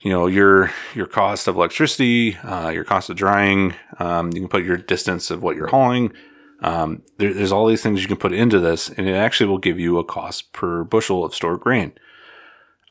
You 0.00 0.12
know 0.12 0.28
your 0.28 0.70
your 0.94 1.06
cost 1.06 1.48
of 1.48 1.56
electricity, 1.56 2.36
uh, 2.36 2.68
your 2.68 2.84
cost 2.84 3.10
of 3.10 3.16
drying. 3.16 3.74
Um, 3.98 4.30
you 4.32 4.40
can 4.40 4.48
put 4.48 4.62
your 4.62 4.76
distance 4.76 5.28
of 5.28 5.42
what 5.42 5.56
you're 5.56 5.66
hauling. 5.66 6.12
Um, 6.60 7.02
there, 7.18 7.34
there's 7.34 7.50
all 7.50 7.66
these 7.66 7.82
things 7.82 8.00
you 8.00 8.08
can 8.08 8.16
put 8.16 8.32
into 8.32 8.60
this, 8.60 8.90
and 8.90 9.08
it 9.08 9.14
actually 9.14 9.48
will 9.48 9.58
give 9.58 9.80
you 9.80 9.98
a 9.98 10.04
cost 10.04 10.52
per 10.52 10.84
bushel 10.84 11.24
of 11.24 11.34
stored 11.34 11.60
grain. 11.60 11.92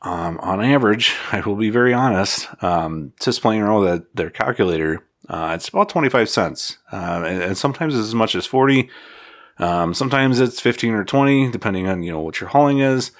Um, 0.02 0.38
on 0.38 0.64
average, 0.64 1.14
I 1.32 1.40
will 1.40 1.56
be 1.56 1.70
very 1.70 1.92
honest. 1.92 2.48
Um, 2.62 3.12
just 3.20 3.42
playing 3.42 3.62
around 3.62 3.80
with 3.82 4.14
their 4.14 4.30
calculator, 4.30 5.04
uh, 5.28 5.52
it's 5.54 5.68
about 5.68 5.88
25 5.88 6.28
cents, 6.28 6.78
uh, 6.92 7.22
and, 7.26 7.42
and, 7.42 7.58
sometimes 7.58 7.94
it's 7.94 8.06
as 8.06 8.14
much 8.14 8.34
as 8.34 8.46
40. 8.46 8.88
Um, 9.58 9.92
sometimes 9.92 10.40
it's 10.40 10.60
15 10.60 10.94
or 10.94 11.04
20, 11.04 11.50
depending 11.50 11.86
on, 11.86 12.02
you 12.02 12.12
know, 12.12 12.20
what 12.20 12.40
your 12.40 12.48
hauling 12.48 12.78
is. 12.78 13.10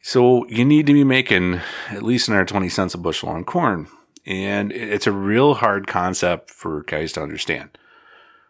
So 0.00 0.46
you 0.46 0.64
need 0.64 0.86
to 0.86 0.94
be 0.94 1.04
making 1.04 1.60
at 1.88 2.02
least 2.02 2.28
another 2.28 2.46
20 2.46 2.68
cents 2.68 2.94
a 2.94 2.98
bushel 2.98 3.28
on 3.28 3.44
corn. 3.44 3.88
And 4.24 4.72
it's 4.72 5.06
a 5.06 5.12
real 5.12 5.54
hard 5.54 5.86
concept 5.86 6.50
for 6.50 6.84
guys 6.84 7.12
to 7.12 7.22
understand. 7.22 7.76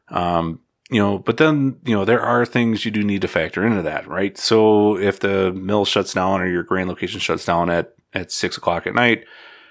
Um, 0.09 0.61
you 0.91 1.01
know, 1.01 1.19
but 1.19 1.37
then, 1.37 1.79
you 1.85 1.95
know, 1.95 2.05
there 2.05 2.21
are 2.21 2.45
things 2.45 2.85
you 2.85 2.91
do 2.91 3.05
need 3.05 3.23
to 3.23 3.29
factor 3.29 3.65
into 3.65 3.83
that, 3.83 4.09
right? 4.09 4.37
So 4.37 4.99
if 4.99 5.21
the 5.21 5.53
mill 5.53 5.85
shuts 5.85 6.15
down 6.15 6.41
or 6.41 6.49
your 6.49 6.65
grain 6.65 6.89
location 6.89 7.21
shuts 7.21 7.45
down 7.45 7.71
at, 7.71 7.95
at 8.13 8.33
six 8.33 8.57
o'clock 8.57 8.87
at 8.89 8.95
night 8.95 9.25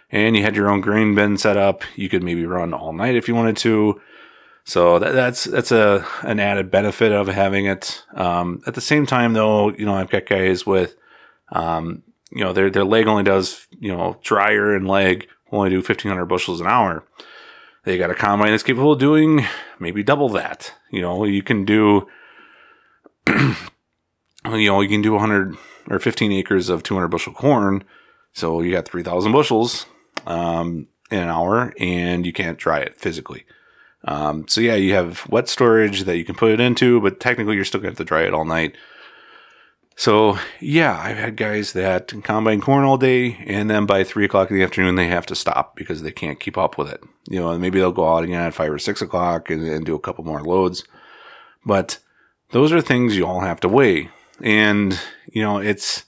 and 0.10 0.36
you 0.38 0.43
had 0.43 0.55
your 0.55 0.69
own 0.69 0.79
grain 0.79 1.15
bin 1.15 1.38
set 1.38 1.58
up, 1.58 1.84
you 1.95 2.08
could 2.08 2.23
maybe 2.23 2.45
run 2.45 2.73
all 2.73 2.93
night 2.93 3.15
if 3.15 3.27
you 3.27 3.36
wanted 3.36 3.58
to. 3.58 3.99
So 4.63 4.99
that, 4.99 5.13
that's 5.13 5.45
that's 5.45 5.71
a 5.71 6.05
an 6.21 6.39
added 6.39 6.69
benefit 6.69 7.12
of 7.12 7.27
having 7.27 7.65
it. 7.65 8.03
Um, 8.13 8.62
at 8.67 8.75
the 8.75 8.82
same 8.82 9.05
time, 9.05 9.34
though, 9.34 9.71
you 9.71 9.86
know, 9.86 9.95
I've 9.95 10.12
got 10.12 10.27
guys 10.27 10.65
with, 10.65 10.95
um, 11.51 12.03
you 12.32 12.43
know, 12.43 12.53
their 12.53 12.69
their 12.69 12.84
leg 12.84 13.08
only 13.08 13.23
does 13.23 13.67
you 13.79 13.91
know 13.91 14.19
dryer 14.21 14.75
and 14.75 14.88
leg 14.88 15.27
only 15.51 15.71
do 15.71 15.77
1500 15.77 16.25
bushels 16.25 16.62
an 16.62 16.67
hour. 16.67 17.03
They 17.89 17.97
got 17.97 18.12
a 18.12 18.15
combine 18.15 18.52
that's 18.52 18.62
capable 18.62 18.91
of 18.91 18.99
doing 18.99 19.47
maybe 19.80 20.04
double 20.04 20.30
that. 20.30 20.75
You 20.91 21.02
know, 21.02 21.23
you 21.23 21.41
can 21.41 21.65
do, 21.65 22.08
you 23.28 23.56
know, 24.45 24.82
you 24.82 24.88
can 24.88 25.02
do 25.02 25.13
100 25.13 25.58
or 25.89 25.97
15 25.97 26.32
acres 26.34 26.69
of 26.69 26.84
200 26.84 27.08
bushel 27.08 27.34
corn. 27.34 27.84
So 28.32 28.62
you 28.62 28.71
got 28.71 28.88
3,000 28.88 29.32
bushels 29.32 29.88
um, 30.28 30.86
in 31.10 31.17
an 31.17 31.30
hour, 31.30 31.73
and 31.80 32.28
you 32.28 32.32
can't 32.32 32.60
dry 32.60 32.78
it 32.78 32.95
physically. 32.95 33.47
Um, 34.04 34.47
so 34.47 34.62
yeah, 34.62 34.75
you 34.75 34.93
have 34.93 35.28
wet 35.28 35.49
storage 35.49 36.04
that 36.04 36.15
you 36.15 36.25
can 36.25 36.36
put 36.36 36.52
it 36.52 36.60
into, 36.60 37.02
but 37.02 37.19
technically 37.19 37.56
you're 37.56 37.65
still 37.65 37.82
going 37.82 37.95
to 37.95 37.99
have 37.99 38.06
to 38.06 38.08
dry 38.08 38.21
it 38.21 38.36
all 38.36 38.45
night. 38.45 38.75
So 40.00 40.40
yeah, 40.62 40.98
I've 40.98 41.18
had 41.18 41.36
guys 41.36 41.74
that 41.74 42.14
combine 42.24 42.62
corn 42.62 42.86
all 42.86 42.98
day, 42.98 43.44
and 43.46 43.70
then 43.70 43.86
by 43.86 44.06
three 44.06 44.24
o'clock 44.24 44.50
in 44.50 44.56
the 44.56 44.64
afternoon 44.64 44.96
they 44.96 45.08
have 45.08 45.26
to 45.26 45.36
stop 45.36 45.76
because 45.76 46.02
they 46.02 46.14
can't 46.14 46.40
keep 46.40 46.58
up 46.58 46.78
with 46.78 46.90
it. 46.90 47.04
You 47.30 47.42
know, 47.42 47.50
and 47.50 47.60
maybe 47.60 47.80
they'll 47.80 47.92
go 47.92 48.16
out 48.16 48.24
again 48.24 48.42
at 48.44 48.54
five 48.54 48.72
or 48.72 48.80
six 48.80 49.02
o'clock 49.02 49.50
and, 49.50 49.62
and 49.62 49.86
do 49.86 49.96
a 49.96 50.00
couple 50.00 50.24
more 50.24 50.42
loads. 50.42 50.86
But 51.66 52.00
those 52.52 52.72
are 52.72 52.80
things 52.80 53.18
you 53.18 53.28
all 53.28 53.42
have 53.42 53.60
to 53.60 53.68
weigh, 53.68 54.10
and 54.42 54.98
you 55.34 55.42
know, 55.42 55.58
it's 55.58 56.06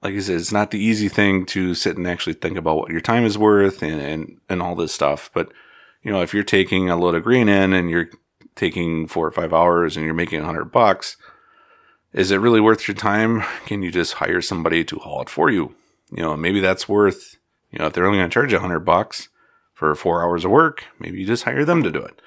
like 0.00 0.14
I 0.14 0.20
said, 0.20 0.36
it's 0.36 0.52
not 0.52 0.70
the 0.70 0.78
easy 0.78 1.08
thing 1.08 1.46
to 1.46 1.74
sit 1.74 1.96
and 1.96 2.06
actually 2.06 2.34
think 2.34 2.56
about 2.56 2.76
what 2.76 2.92
your 2.92 3.00
time 3.00 3.24
is 3.24 3.36
worth 3.36 3.82
and 3.82 4.00
and, 4.00 4.40
and 4.48 4.62
all 4.62 4.76
this 4.76 4.94
stuff, 4.94 5.30
but 5.34 5.52
you 6.04 6.12
know, 6.12 6.22
if 6.22 6.32
you're 6.32 6.44
taking 6.44 6.90
a 6.90 6.96
load 6.96 7.16
of 7.16 7.24
grain 7.24 7.48
in 7.48 7.72
and 7.72 7.90
you're 7.90 8.10
taking 8.54 9.08
four 9.08 9.26
or 9.26 9.32
five 9.32 9.52
hours 9.52 9.96
and 9.96 10.06
you're 10.06 10.14
making 10.14 10.42
a 10.42 10.46
hundred 10.46 10.66
bucks, 10.66 11.16
is 12.14 12.30
it 12.30 12.36
really 12.36 12.60
worth 12.60 12.86
your 12.86 12.94
time? 12.94 13.42
Can 13.66 13.82
you 13.82 13.90
just 13.90 14.14
hire 14.14 14.40
somebody 14.40 14.84
to 14.84 14.98
haul 15.00 15.20
it 15.22 15.28
for 15.28 15.50
you? 15.50 15.74
You 16.12 16.22
know, 16.22 16.36
maybe 16.36 16.60
that's 16.60 16.88
worth, 16.88 17.36
you 17.70 17.78
know, 17.78 17.86
if 17.86 17.92
they're 17.92 18.06
only 18.06 18.18
going 18.18 18.30
to 18.30 18.34
charge 18.34 18.52
a 18.52 18.60
hundred 18.60 18.80
bucks 18.80 19.28
for 19.74 19.94
four 19.96 20.22
hours 20.22 20.44
of 20.44 20.52
work, 20.52 20.84
maybe 21.00 21.18
you 21.18 21.26
just 21.26 21.42
hire 21.42 21.64
them 21.64 21.82
to 21.82 21.90
do 21.90 22.00
it. 22.00 22.22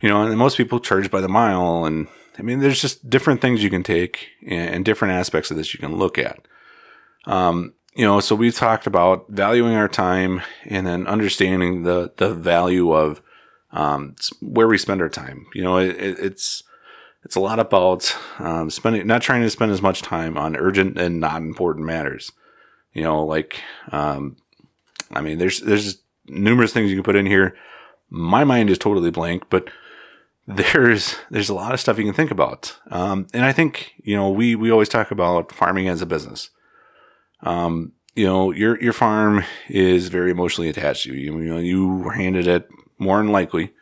You 0.00 0.08
know, 0.08 0.22
and 0.22 0.36
most 0.36 0.56
people 0.56 0.80
charge 0.80 1.10
by 1.10 1.20
the 1.20 1.28
mile. 1.28 1.84
And 1.84 2.08
I 2.38 2.42
mean, 2.42 2.58
there's 2.58 2.80
just 2.80 3.08
different 3.08 3.40
things 3.40 3.62
you 3.62 3.70
can 3.70 3.84
take 3.84 4.30
and 4.46 4.84
different 4.84 5.14
aspects 5.14 5.50
of 5.50 5.56
this 5.56 5.72
you 5.72 5.80
can 5.80 5.96
look 5.96 6.18
at. 6.18 6.40
Um, 7.26 7.74
you 7.94 8.04
know, 8.04 8.18
so 8.18 8.34
we've 8.34 8.56
talked 8.56 8.88
about 8.88 9.26
valuing 9.28 9.74
our 9.74 9.88
time 9.88 10.42
and 10.64 10.84
then 10.84 11.06
understanding 11.06 11.84
the 11.84 12.12
the 12.16 12.34
value 12.34 12.92
of 12.92 13.22
um, 13.70 14.16
where 14.40 14.66
we 14.66 14.76
spend 14.76 15.00
our 15.00 15.08
time. 15.08 15.46
You 15.54 15.62
know, 15.62 15.78
it, 15.78 15.96
it's 15.98 16.64
it's 17.24 17.36
a 17.36 17.40
lot 17.40 17.58
about 17.58 18.14
um, 18.38 18.70
spending, 18.70 19.06
not 19.06 19.22
trying 19.22 19.42
to 19.42 19.50
spend 19.50 19.72
as 19.72 19.82
much 19.82 20.02
time 20.02 20.36
on 20.36 20.56
urgent 20.56 20.98
and 20.98 21.20
not 21.20 21.42
important 21.42 21.86
matters. 21.86 22.32
You 22.92 23.02
know, 23.02 23.24
like 23.24 23.60
um, 23.92 24.36
I 25.10 25.20
mean, 25.20 25.38
there's 25.38 25.60
there's 25.60 25.98
numerous 26.26 26.72
things 26.72 26.90
you 26.90 26.96
can 26.96 27.04
put 27.04 27.16
in 27.16 27.26
here. 27.26 27.56
My 28.10 28.44
mind 28.44 28.70
is 28.70 28.78
totally 28.78 29.10
blank, 29.10 29.44
but 29.50 29.68
there's 30.46 31.16
there's 31.30 31.48
a 31.48 31.54
lot 31.54 31.72
of 31.72 31.80
stuff 31.80 31.98
you 31.98 32.04
can 32.04 32.14
think 32.14 32.30
about. 32.30 32.78
Um, 32.90 33.26
and 33.32 33.44
I 33.44 33.52
think 33.52 33.94
you 34.02 34.16
know 34.16 34.30
we 34.30 34.54
we 34.54 34.70
always 34.70 34.88
talk 34.88 35.10
about 35.10 35.52
farming 35.52 35.88
as 35.88 36.02
a 36.02 36.06
business. 36.06 36.50
Um, 37.42 37.92
you 38.14 38.26
know, 38.26 38.52
your 38.52 38.80
your 38.82 38.92
farm 38.92 39.44
is 39.68 40.08
very 40.08 40.30
emotionally 40.30 40.68
attached 40.68 41.04
to 41.04 41.14
you. 41.14 41.38
You 41.38 41.54
know, 41.54 41.58
you 41.58 42.10
handed 42.10 42.46
it 42.46 42.68
more 42.98 43.18
than 43.18 43.32
likely. 43.32 43.72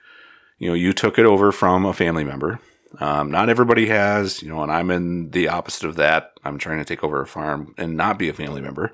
You 0.58 0.68
know, 0.68 0.74
you 0.74 0.92
took 0.92 1.18
it 1.18 1.26
over 1.26 1.50
from 1.50 1.84
a 1.84 1.92
family 1.92 2.24
member. 2.24 2.60
Um, 3.00 3.30
not 3.30 3.48
everybody 3.48 3.86
has, 3.86 4.42
you 4.42 4.48
know, 4.48 4.62
and 4.62 4.70
I'm 4.70 4.90
in 4.90 5.30
the 5.30 5.48
opposite 5.48 5.88
of 5.88 5.96
that. 5.96 6.32
I'm 6.44 6.58
trying 6.58 6.78
to 6.78 6.84
take 6.84 7.02
over 7.02 7.20
a 7.20 7.26
farm 7.26 7.74
and 7.78 7.96
not 7.96 8.18
be 8.18 8.28
a 8.28 8.34
family 8.34 8.60
member. 8.60 8.92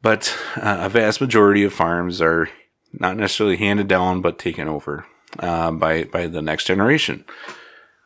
But 0.00 0.36
uh, 0.56 0.78
a 0.80 0.88
vast 0.88 1.20
majority 1.20 1.64
of 1.64 1.72
farms 1.72 2.20
are 2.20 2.48
not 2.92 3.16
necessarily 3.16 3.56
handed 3.56 3.88
down, 3.88 4.20
but 4.20 4.38
taken 4.38 4.68
over 4.68 5.06
uh, 5.38 5.70
by 5.70 6.04
by 6.04 6.26
the 6.26 6.42
next 6.42 6.64
generation. 6.64 7.24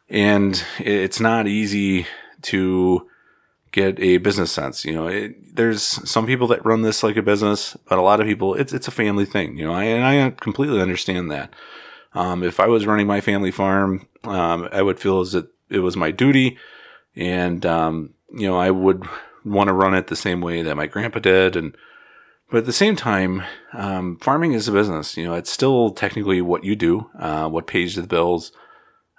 And 0.09 0.63
it's 0.79 1.21
not 1.21 1.49
easy 1.49 2.07
to 2.43 3.09
get 3.73 3.99
a 3.99 4.19
business 4.19 4.53
sense. 4.53 4.85
You 4.85 4.95
know, 4.95 5.07
it, 5.07 5.57
there's 5.57 5.83
some 5.83 6.27
people 6.27 6.47
that 6.49 6.65
run 6.65 6.83
this 6.83 7.03
like 7.03 7.17
a 7.17 7.23
business, 7.23 7.77
but 7.89 7.99
a 7.99 8.03
lot 8.03 8.21
of 8.21 8.27
people, 8.27 8.55
it's 8.55 8.73
it's 8.73 8.89
a 8.89 8.93
family 8.93 9.25
thing. 9.25 9.57
You 9.57 9.67
know, 9.67 9.73
I, 9.73 9.85
and 9.85 10.05
I 10.05 10.31
completely 10.31 10.81
understand 10.81 11.31
that. 11.31 11.55
Um, 12.15 12.43
if 12.43 12.61
I 12.61 12.67
was 12.67 12.87
running 12.87 13.07
my 13.07 13.21
family 13.21 13.51
farm, 13.51 14.07
um, 14.27 14.69
I 14.73 14.83
would 14.83 15.01
feel 15.01 15.21
as 15.21 15.33
that 15.33 15.49
it 15.71 15.81
was 15.81 15.97
my 15.97 16.11
duty, 16.11 16.59
and 17.15 17.65
um, 17.65 18.15
you 18.31 18.47
know, 18.47 18.57
I 18.57 18.71
would 18.71 19.07
want 19.47 19.69
to 19.69 19.73
run 19.73 19.95
it 19.95 20.09
the 20.09 20.17
same 20.17 20.41
way 20.41 20.63
that 20.63 20.77
my 20.77 20.87
grandpa 20.87 21.21
did. 21.21 21.57
And, 21.57 21.77
but 22.51 22.59
at 22.59 22.67
the 22.67 22.73
same 22.73 22.97
time, 22.97 23.43
um, 23.73 24.19
farming 24.19 24.53
is 24.53 24.69
a 24.69 24.73
business. 24.73 25.17
You 25.17 25.25
know, 25.25 25.35
it's 25.35 25.51
still 25.51 25.91
technically 25.91 26.43
what 26.43 26.65
you 26.65 26.77
do, 26.77 27.09
uh, 27.19 27.49
what 27.49 27.67
pays 27.67 27.95
the 27.95 28.03
bills. 28.03 28.53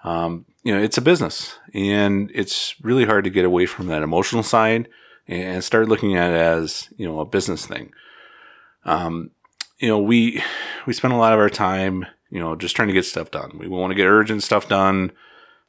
Um, 0.04 0.46
you 0.64 0.74
know, 0.74 0.82
it's 0.82 0.98
a 0.98 1.02
business 1.02 1.58
and 1.74 2.30
it's 2.34 2.76
really 2.82 3.06
hard 3.06 3.24
to 3.24 3.30
get 3.30 3.46
away 3.46 3.66
from 3.66 3.88
that 3.88 4.04
emotional 4.04 4.44
side 4.44 4.88
and 5.28 5.64
start 5.64 5.90
looking 5.90 6.16
at 6.16 6.32
it 6.32 6.38
as, 6.38 6.90
you 6.98 7.08
know, 7.08 7.20
a 7.20 7.26
business 7.26 7.66
thing. 7.66 7.92
Um, 8.86 9.32
you 9.80 9.90
know, 9.90 10.00
we, 10.00 10.42
we 10.86 10.94
spend 10.94 11.14
a 11.14 11.18
lot 11.18 11.34
of 11.34 11.40
our 11.40 11.50
time, 11.50 12.06
you 12.30 12.40
know, 12.40 12.56
just 12.56 12.76
trying 12.76 12.90
to 12.90 12.94
get 12.94 13.06
stuff 13.06 13.32
done. 13.32 13.58
We 13.60 13.68
want 13.68 13.92
to 13.92 13.96
get 13.96 14.06
urgent 14.08 14.44
stuff 14.44 14.68
done. 14.68 15.12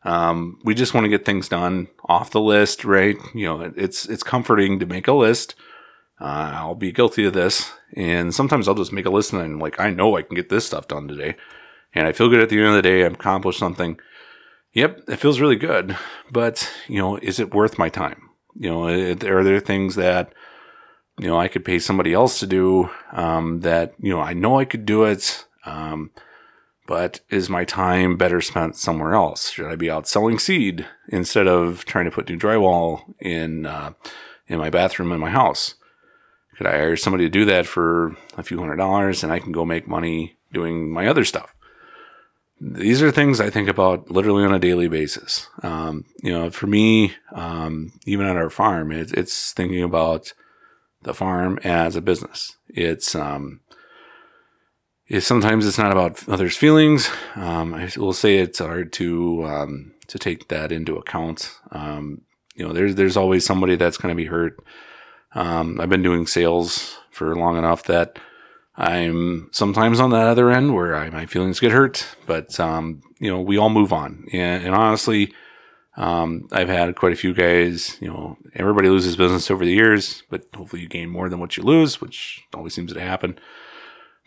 Um, 0.05 0.59
we 0.65 0.75
just 0.75 0.95
want 0.95 1.05
to 1.05 1.11
get 1.11 1.25
things 1.25 1.49
done 1.49 1.89
off 2.05 2.31
the 2.31 2.41
list, 2.41 2.85
right? 2.85 3.17
You 3.35 3.47
know, 3.47 3.73
it's, 3.77 4.07
it's 4.07 4.23
comforting 4.23 4.79
to 4.79 4.87
make 4.87 5.09
a 5.09 5.13
list. 5.13 5.55
Uh, 6.21 6.53
I'll 6.55 6.75
be 6.75 6.93
guilty 6.93 7.25
of 7.25 7.33
this. 7.33 7.71
And 7.95 8.35
sometimes 8.35 8.69
I'll 8.69 8.75
just 8.75 8.93
make 8.93 9.07
a 9.07 9.11
list 9.11 9.33
and 9.33 9.43
I'm 9.43 9.59
like, 9.59 9.81
I 9.81 9.91
know 9.91 10.17
I 10.17 10.23
can 10.23 10.37
get 10.37 10.49
this 10.49 10.67
stuff 10.67 10.89
done 10.89 11.09
today. 11.09 11.37
And 11.95 12.07
I 12.07 12.13
feel 12.13 12.29
good 12.29 12.41
at 12.41 12.49
the 12.49 12.59
end 12.59 12.69
of 12.69 12.75
the 12.75 12.83
day. 12.83 13.05
I've 13.05 13.15
accomplished 13.15 13.59
something. 13.59 13.99
Yep, 14.73 15.05
it 15.09 15.17
feels 15.17 15.41
really 15.41 15.57
good. 15.57 15.97
But, 16.31 16.71
you 16.87 16.99
know, 16.99 17.17
is 17.17 17.41
it 17.41 17.55
worth 17.55 17.79
my 17.79 17.89
time? 17.89 18.29
You 18.55 18.71
know, 18.71 18.85
are 18.87 19.45
there 19.45 19.61
things 19.61 19.95
that, 19.95 20.33
you 21.19 21.27
know, 21.27 21.39
I 21.39 21.49
could 21.49 21.65
pay 21.65 21.79
somebody 21.79 22.13
else 22.13 22.41
to 22.41 22.47
do 22.47 22.91
um, 23.13 23.61
that, 23.61 23.95
you 23.99 24.11
know, 24.11 24.21
I 24.21 24.35
know 24.35 24.59
I 24.59 24.65
could 24.65 24.85
do 24.85 25.05
it. 25.05 25.47
Um, 25.65 26.11
but 26.89 27.21
is 27.29 27.51
my 27.51 27.67
time 27.67 28.17
better 28.17 28.41
spent 28.41 28.75
somewhere 28.75 29.13
else? 29.13 29.51
Should 29.51 29.71
I 29.71 29.77
be 29.77 29.91
out 29.91 30.09
selling 30.09 30.39
seed 30.39 30.87
instead 31.09 31.47
of 31.47 31.85
trying 31.85 32.07
to 32.07 32.11
put 32.11 32.29
new 32.29 32.39
drywall 32.39 33.03
in 33.21 33.67
uh, 33.67 33.93
in 34.49 34.59
my 34.59 34.71
bathroom 34.71 35.13
in 35.13 35.21
my 35.21 35.29
house? 35.29 35.75
Could 36.57 36.67
I 36.67 36.73
hire 36.73 36.97
somebody 36.97 37.25
to 37.25 37.31
do 37.31 37.45
that 37.45 37.67
for 37.67 38.17
a 38.39 38.43
few 38.43 38.59
hundred 38.59 38.77
dollars 38.77 39.23
and 39.23 39.31
I 39.31 39.39
can 39.39 39.53
go 39.53 39.67
make 39.67 39.87
money 39.87 40.39
doing 40.53 40.91
my 40.91 41.07
other 41.07 41.27
stuff? 41.27 41.55
These 42.59 43.03
are 43.03 43.13
things 43.13 43.39
I 43.39 43.51
think 43.51 43.69
about 43.69 44.11
literally 44.11 44.45
on 44.45 44.55
a 44.55 44.59
daily 44.59 44.89
basis. 44.89 45.47
Um, 45.63 46.07
you 46.23 46.33
know, 46.33 46.51
for 46.51 46.67
me, 46.67 47.13
um, 47.33 47.93
even 48.07 48.27
at 48.27 48.37
our 48.37 48.51
farm, 48.51 48.91
it, 48.93 49.13
it's 49.13 49.53
thinking 49.53 49.83
about 49.83 50.33
the 51.03 51.15
farm 51.15 51.61
as 51.63 51.97
a 51.97 52.01
business. 52.01 52.57
It's 52.69 53.15
um, 53.15 53.61
is 55.09 55.27
sometimes 55.27 55.67
it's 55.67 55.79
not 55.79 55.93
about 55.93 56.29
others' 56.29 56.57
feelings. 56.57 57.11
Um, 57.35 57.75
I 57.75 57.91
will 57.97 58.13
say 58.13 58.39
it's 58.39 58.59
hard 58.59 58.93
to 58.95 59.45
um, 59.45 59.93
to 60.09 60.19
take 60.19 60.49
that 60.49 60.71
into 60.71 60.97
account. 60.97 61.59
Um, 61.71 62.23
you 62.55 62.67
know, 62.67 62.73
there's 62.73 62.95
there's 62.95 63.17
always 63.17 63.45
somebody 63.45 63.77
that's 63.77 63.97
going 63.97 64.13
to 64.13 64.17
be 64.17 64.27
hurt. 64.27 64.63
Um, 65.35 65.81
I've 65.81 65.91
been 65.91 66.03
doing 66.03 66.27
sales 66.27 66.99
for 67.11 67.35
long 67.37 67.57
enough 67.57 67.85
that 67.85 68.19
I'm 68.77 69.49
sometimes 69.53 69.99
on 69.99 70.11
that 70.11 70.29
other 70.29 70.51
end 70.51 70.75
where 70.75 70.95
I, 70.95 71.11
my 71.11 71.27
feelings 71.27 71.61
get 71.61 71.73
hurt, 71.73 72.07
but 72.27 72.59
um, 72.61 73.03
you 73.19 73.31
know, 73.31 73.41
we 73.41 73.59
all 73.59 73.71
move 73.71 73.93
on. 73.93 74.27
And, 74.33 74.65
and 74.65 74.75
honestly, 74.75 75.33
um, 75.97 76.49
I've 76.53 76.69
had 76.69 76.95
quite 76.97 77.13
a 77.13 77.17
few 77.17 77.35
guys. 77.35 77.99
You 78.01 78.09
know, 78.09 78.39
everybody 78.55 78.89
loses 78.89 79.17
business 79.17 79.51
over 79.51 79.65
the 79.65 79.73
years, 79.73 80.23
but 80.31 80.45
hopefully 80.55 80.83
you 80.83 80.89
gain 80.89 81.11
more 81.11 81.29
than 81.29 81.41
what 81.41 81.57
you 81.57 81.65
lose, 81.65 82.01
which 82.01 82.45
always 82.55 82.73
seems 82.75 82.93
to 82.93 83.01
happen. 83.01 83.39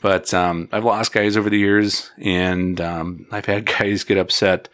But 0.01 0.33
um, 0.33 0.67
I've 0.71 0.83
lost 0.83 1.13
guys 1.13 1.37
over 1.37 1.49
the 1.49 1.59
years, 1.59 2.11
and 2.17 2.81
um, 2.81 3.27
I've 3.31 3.45
had 3.45 3.65
guys 3.79 4.03
get 4.03 4.17
upset 4.17 4.67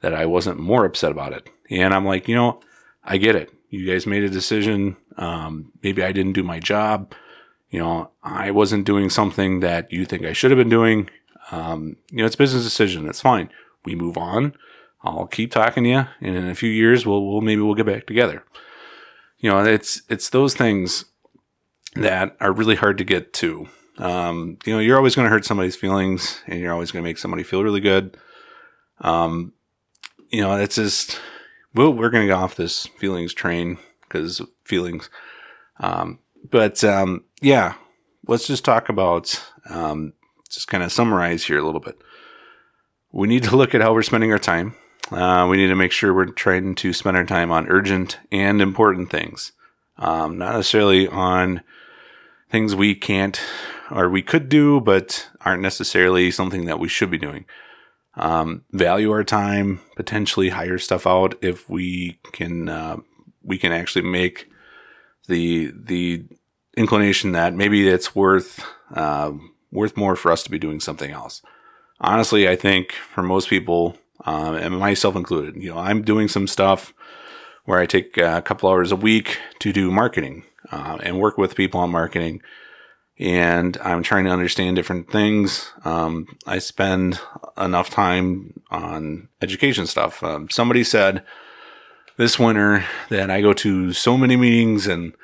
that 0.00 0.14
I 0.14 0.26
wasn't 0.26 0.60
more 0.60 0.84
upset 0.84 1.10
about 1.10 1.32
it. 1.32 1.48
And 1.70 1.94
I'm 1.94 2.04
like, 2.04 2.28
you 2.28 2.34
know, 2.34 2.60
I 3.02 3.16
get 3.16 3.34
it. 3.34 3.50
You 3.70 3.90
guys 3.90 4.06
made 4.06 4.22
a 4.22 4.28
decision. 4.28 4.96
Um, 5.16 5.72
maybe 5.82 6.02
I 6.02 6.12
didn't 6.12 6.34
do 6.34 6.42
my 6.42 6.60
job. 6.60 7.14
You 7.70 7.80
know, 7.80 8.10
I 8.22 8.50
wasn't 8.50 8.86
doing 8.86 9.10
something 9.10 9.60
that 9.60 9.92
you 9.92 10.04
think 10.04 10.24
I 10.24 10.32
should 10.32 10.50
have 10.50 10.58
been 10.58 10.68
doing. 10.68 11.08
Um, 11.50 11.96
you 12.10 12.18
know, 12.18 12.26
it's 12.26 12.36
business 12.36 12.62
decision. 12.62 13.08
It's 13.08 13.20
fine. 13.20 13.50
We 13.84 13.94
move 13.94 14.16
on. 14.16 14.54
I'll 15.02 15.26
keep 15.26 15.50
talking 15.50 15.84
to 15.84 15.90
you, 15.90 16.06
and 16.20 16.36
in 16.36 16.48
a 16.48 16.54
few 16.54 16.70
years, 16.70 17.04
we'll, 17.04 17.26
we'll 17.26 17.42
maybe 17.42 17.60
we'll 17.60 17.74
get 17.74 17.84
back 17.84 18.06
together. 18.06 18.42
You 19.38 19.50
know, 19.50 19.62
it's 19.62 20.02
it's 20.08 20.30
those 20.30 20.54
things 20.54 21.04
that 21.94 22.36
are 22.40 22.52
really 22.52 22.76
hard 22.76 22.96
to 22.98 23.04
get 23.04 23.32
to. 23.34 23.68
Um, 23.98 24.58
you 24.64 24.72
know, 24.72 24.80
you're 24.80 24.96
always 24.96 25.14
going 25.14 25.26
to 25.26 25.30
hurt 25.30 25.44
somebody's 25.44 25.76
feelings 25.76 26.42
and 26.46 26.60
you're 26.60 26.72
always 26.72 26.90
going 26.90 27.02
to 27.02 27.08
make 27.08 27.18
somebody 27.18 27.42
feel 27.42 27.62
really 27.62 27.80
good. 27.80 28.16
Um, 29.00 29.52
you 30.30 30.40
know, 30.40 30.56
it's 30.56 30.76
just, 30.76 31.20
well, 31.74 31.92
we're 31.92 32.10
going 32.10 32.26
to 32.26 32.32
go 32.32 32.38
off 32.38 32.56
this 32.56 32.86
feelings 32.86 33.32
train 33.32 33.78
because 34.02 34.40
feelings. 34.64 35.10
Um, 35.78 36.18
but, 36.50 36.82
um, 36.82 37.24
yeah, 37.40 37.74
let's 38.26 38.46
just 38.46 38.64
talk 38.64 38.88
about, 38.88 39.42
um, 39.68 40.12
just 40.50 40.68
kind 40.68 40.82
of 40.82 40.92
summarize 40.92 41.44
here 41.44 41.58
a 41.58 41.64
little 41.64 41.80
bit. 41.80 41.96
We 43.12 43.28
need 43.28 43.44
to 43.44 43.56
look 43.56 43.74
at 43.74 43.80
how 43.80 43.92
we're 43.94 44.02
spending 44.02 44.32
our 44.32 44.38
time. 44.38 44.74
Uh, 45.10 45.46
we 45.48 45.56
need 45.56 45.68
to 45.68 45.76
make 45.76 45.92
sure 45.92 46.14
we're 46.14 46.26
trying 46.26 46.74
to 46.76 46.92
spend 46.92 47.16
our 47.16 47.24
time 47.24 47.52
on 47.52 47.68
urgent 47.68 48.18
and 48.32 48.60
important 48.60 49.10
things, 49.10 49.52
um, 49.98 50.38
not 50.38 50.54
necessarily 50.54 51.06
on 51.06 51.60
things 52.50 52.74
we 52.74 52.94
can't 52.94 53.40
or 53.90 54.08
we 54.08 54.22
could 54.22 54.48
do, 54.48 54.80
but 54.80 55.28
aren't 55.44 55.62
necessarily 55.62 56.30
something 56.30 56.64
that 56.66 56.78
we 56.78 56.88
should 56.88 57.10
be 57.10 57.18
doing. 57.18 57.44
Um, 58.16 58.64
value 58.72 59.10
our 59.10 59.24
time, 59.24 59.80
potentially 59.96 60.50
hire 60.50 60.78
stuff 60.78 61.06
out 61.06 61.34
if 61.42 61.68
we 61.68 62.18
can. 62.32 62.68
Uh, 62.68 62.98
we 63.42 63.58
can 63.58 63.72
actually 63.72 64.04
make 64.04 64.48
the 65.26 65.72
the 65.74 66.24
inclination 66.76 67.32
that 67.32 67.54
maybe 67.54 67.88
it's 67.88 68.14
worth 68.14 68.64
uh, 68.94 69.32
worth 69.72 69.96
more 69.96 70.16
for 70.16 70.30
us 70.30 70.42
to 70.44 70.50
be 70.50 70.58
doing 70.58 70.80
something 70.80 71.10
else. 71.10 71.42
Honestly, 72.00 72.48
I 72.48 72.56
think 72.56 72.92
for 72.92 73.22
most 73.22 73.48
people, 73.48 73.96
um, 74.24 74.54
and 74.54 74.78
myself 74.78 75.16
included, 75.16 75.60
you 75.60 75.70
know, 75.70 75.78
I'm 75.78 76.02
doing 76.02 76.28
some 76.28 76.46
stuff 76.46 76.94
where 77.64 77.78
I 77.78 77.86
take 77.86 78.16
a 78.18 78.42
couple 78.42 78.68
hours 78.68 78.92
a 78.92 78.96
week 78.96 79.38
to 79.60 79.72
do 79.72 79.90
marketing 79.90 80.44
uh, 80.70 80.98
and 81.02 81.18
work 81.18 81.38
with 81.38 81.54
people 81.54 81.80
on 81.80 81.90
marketing 81.90 82.42
and 83.18 83.78
I'm 83.82 84.02
trying 84.02 84.24
to 84.24 84.30
understand 84.30 84.76
different 84.76 85.10
things. 85.10 85.72
Um, 85.84 86.26
I 86.46 86.58
spend 86.58 87.20
enough 87.56 87.90
time 87.90 88.60
on 88.70 89.28
education 89.40 89.86
stuff. 89.86 90.22
Um, 90.22 90.50
somebody 90.50 90.82
said 90.82 91.24
this 92.16 92.38
winter 92.38 92.84
that 93.10 93.30
I 93.30 93.40
go 93.40 93.52
to 93.52 93.92
so 93.92 94.16
many 94.16 94.36
meetings, 94.36 94.86
and 94.86 95.14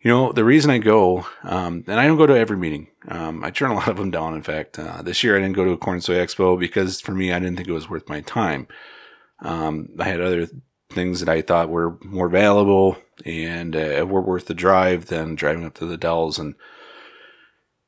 you 0.00 0.10
know 0.10 0.32
the 0.32 0.44
reason 0.44 0.70
I 0.70 0.78
go, 0.78 1.26
um, 1.44 1.84
and 1.86 1.98
I 1.98 2.06
don't 2.06 2.18
go 2.18 2.26
to 2.26 2.38
every 2.38 2.58
meeting. 2.58 2.88
Um, 3.08 3.42
I 3.42 3.50
turn 3.50 3.70
a 3.70 3.74
lot 3.76 3.88
of 3.88 3.96
them 3.96 4.10
down. 4.10 4.34
In 4.34 4.42
fact, 4.42 4.78
uh, 4.78 5.00
this 5.02 5.24
year 5.24 5.36
I 5.36 5.40
didn't 5.40 5.56
go 5.56 5.64
to 5.64 5.72
a 5.72 5.78
corn 5.78 6.00
soy 6.00 6.14
expo 6.14 6.58
because 6.58 7.00
for 7.00 7.12
me 7.12 7.32
I 7.32 7.38
didn't 7.38 7.56
think 7.56 7.68
it 7.68 7.72
was 7.72 7.88
worth 7.88 8.08
my 8.08 8.20
time. 8.20 8.68
Um, 9.40 9.88
I 9.98 10.04
had 10.04 10.20
other 10.20 10.46
things 10.90 11.20
that 11.20 11.28
I 11.28 11.42
thought 11.42 11.70
were 11.70 11.98
more 12.02 12.28
valuable 12.28 12.96
and 13.24 13.74
uh, 13.74 14.06
were 14.08 14.20
worth 14.20 14.46
the 14.46 14.54
drive 14.54 15.06
than 15.06 15.34
driving 15.34 15.64
up 15.64 15.74
to 15.74 15.86
the 15.86 15.96
Dells 15.96 16.38
and 16.38 16.54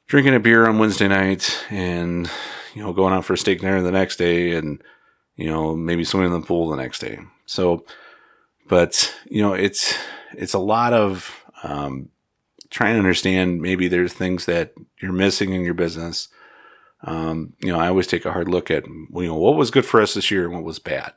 drinking 0.07 0.35
a 0.35 0.41
beer 0.41 0.67
on 0.67 0.79
Wednesday 0.79 1.09
night 1.09 1.65
and, 1.71 2.31
you 2.75 2.83
know, 2.83 2.93
going 2.93 3.13
out 3.13 3.25
for 3.25 3.33
a 3.33 3.39
steak 3.39 3.61
dinner 3.61 3.83
the 3.83 3.91
next 3.91 4.17
day 4.17 4.53
and, 4.53 4.83
you 5.37 5.47
know, 5.47 5.75
maybe 5.75 6.05
swimming 6.05 6.33
in 6.33 6.41
the 6.41 6.47
pool 6.47 6.69
the 6.69 6.77
next 6.77 7.01
day. 7.01 7.19
So, 7.47 7.85
but, 8.69 9.15
you 9.27 9.43
know, 9.43 9.53
it's, 9.53 9.97
it's 10.33 10.55
a 10.55 10.59
lot 10.59 10.93
of, 10.93 11.45
um, 11.63 12.09
trying 12.71 12.95
to 12.95 12.99
understand 12.99 13.61
maybe 13.61 13.89
there's 13.89 14.13
things 14.13 14.47
that 14.47 14.75
you're 15.01 15.13
missing 15.13 15.53
in 15.53 15.65
your 15.65 15.75
business. 15.75 16.29
Um, 17.03 17.53
you 17.61 17.73
know, 17.73 17.79
I 17.79 17.89
always 17.89 18.07
take 18.07 18.25
a 18.25 18.33
hard 18.33 18.49
look 18.49 18.71
at, 18.71 18.87
you 18.87 19.09
know, 19.13 19.37
what 19.37 19.57
was 19.57 19.71
good 19.71 19.87
for 19.87 20.01
us 20.01 20.15
this 20.15 20.31
year 20.31 20.45
and 20.45 20.55
what 20.55 20.65
was 20.65 20.79
bad. 20.79 21.13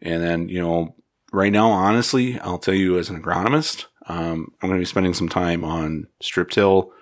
And 0.00 0.22
then, 0.22 0.48
you 0.48 0.60
know, 0.60 0.94
right 1.32 1.52
now, 1.52 1.70
honestly, 1.70 2.38
I'll 2.40 2.58
tell 2.58 2.74
you 2.74 2.98
as 2.98 3.08
an 3.08 3.22
agronomist, 3.22 3.86
um, 4.06 4.52
I'm 4.60 4.68
going 4.68 4.78
to 4.78 4.82
be 4.82 4.84
spending 4.84 5.14
some 5.14 5.28
time 5.28 5.64
on 5.64 6.08
strip 6.20 6.50
till, 6.50 6.92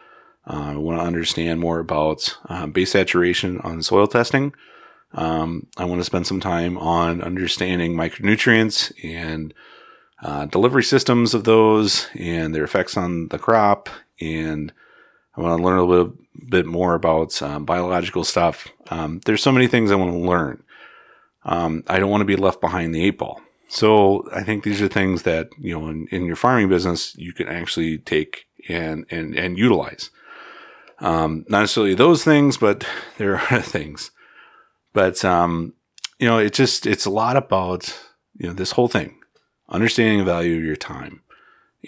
I 0.44 0.76
want 0.76 0.98
to 0.98 1.06
understand 1.06 1.60
more 1.60 1.78
about 1.78 2.36
uh, 2.48 2.66
base 2.66 2.92
saturation 2.92 3.60
on 3.60 3.82
soil 3.82 4.06
testing. 4.06 4.54
Um, 5.14 5.66
I 5.76 5.84
want 5.84 6.00
to 6.00 6.04
spend 6.04 6.26
some 6.26 6.40
time 6.40 6.78
on 6.78 7.22
understanding 7.22 7.94
micronutrients 7.94 8.92
and 9.04 9.54
uh, 10.22 10.46
delivery 10.46 10.82
systems 10.82 11.34
of 11.34 11.44
those 11.44 12.08
and 12.14 12.54
their 12.54 12.64
effects 12.64 12.96
on 12.96 13.28
the 13.28 13.38
crop. 13.38 13.88
And 14.20 14.72
I 15.36 15.40
want 15.40 15.58
to 15.58 15.64
learn 15.64 15.78
a 15.78 15.84
little 15.84 16.14
bit 16.48 16.66
more 16.66 16.94
about 16.94 17.40
um, 17.42 17.64
biological 17.64 18.24
stuff. 18.24 18.68
Um, 18.90 19.20
there's 19.24 19.42
so 19.42 19.52
many 19.52 19.66
things 19.66 19.90
I 19.90 19.96
want 19.96 20.12
to 20.12 20.18
learn. 20.18 20.62
Um, 21.44 21.82
I 21.88 21.98
don't 21.98 22.10
want 22.10 22.20
to 22.20 22.26
be 22.26 22.36
left 22.36 22.60
behind 22.60 22.94
the 22.94 23.04
eight 23.04 23.18
ball. 23.18 23.40
So 23.68 24.28
I 24.32 24.42
think 24.42 24.64
these 24.64 24.82
are 24.82 24.88
things 24.88 25.22
that, 25.22 25.48
you 25.58 25.78
know, 25.78 25.88
in, 25.88 26.06
in 26.10 26.24
your 26.24 26.36
farming 26.36 26.68
business, 26.68 27.16
you 27.16 27.32
can 27.32 27.48
actually 27.48 27.98
take 27.98 28.46
and, 28.68 29.06
and, 29.10 29.34
and 29.34 29.58
utilize. 29.58 30.10
Um, 31.02 31.44
not 31.48 31.60
necessarily 31.60 31.94
those 31.94 32.24
things, 32.24 32.56
but 32.56 32.86
there 33.18 33.36
are 33.36 33.60
things. 33.60 34.10
But 34.94 35.24
um, 35.24 35.74
you 36.18 36.26
know, 36.26 36.38
it 36.38 36.54
just 36.54 36.86
it's 36.86 37.04
a 37.04 37.10
lot 37.10 37.36
about 37.36 37.94
you 38.38 38.46
know 38.46 38.54
this 38.54 38.72
whole 38.72 38.88
thing, 38.88 39.18
understanding 39.68 40.18
the 40.18 40.24
value 40.24 40.56
of 40.56 40.64
your 40.64 40.76
time, 40.76 41.22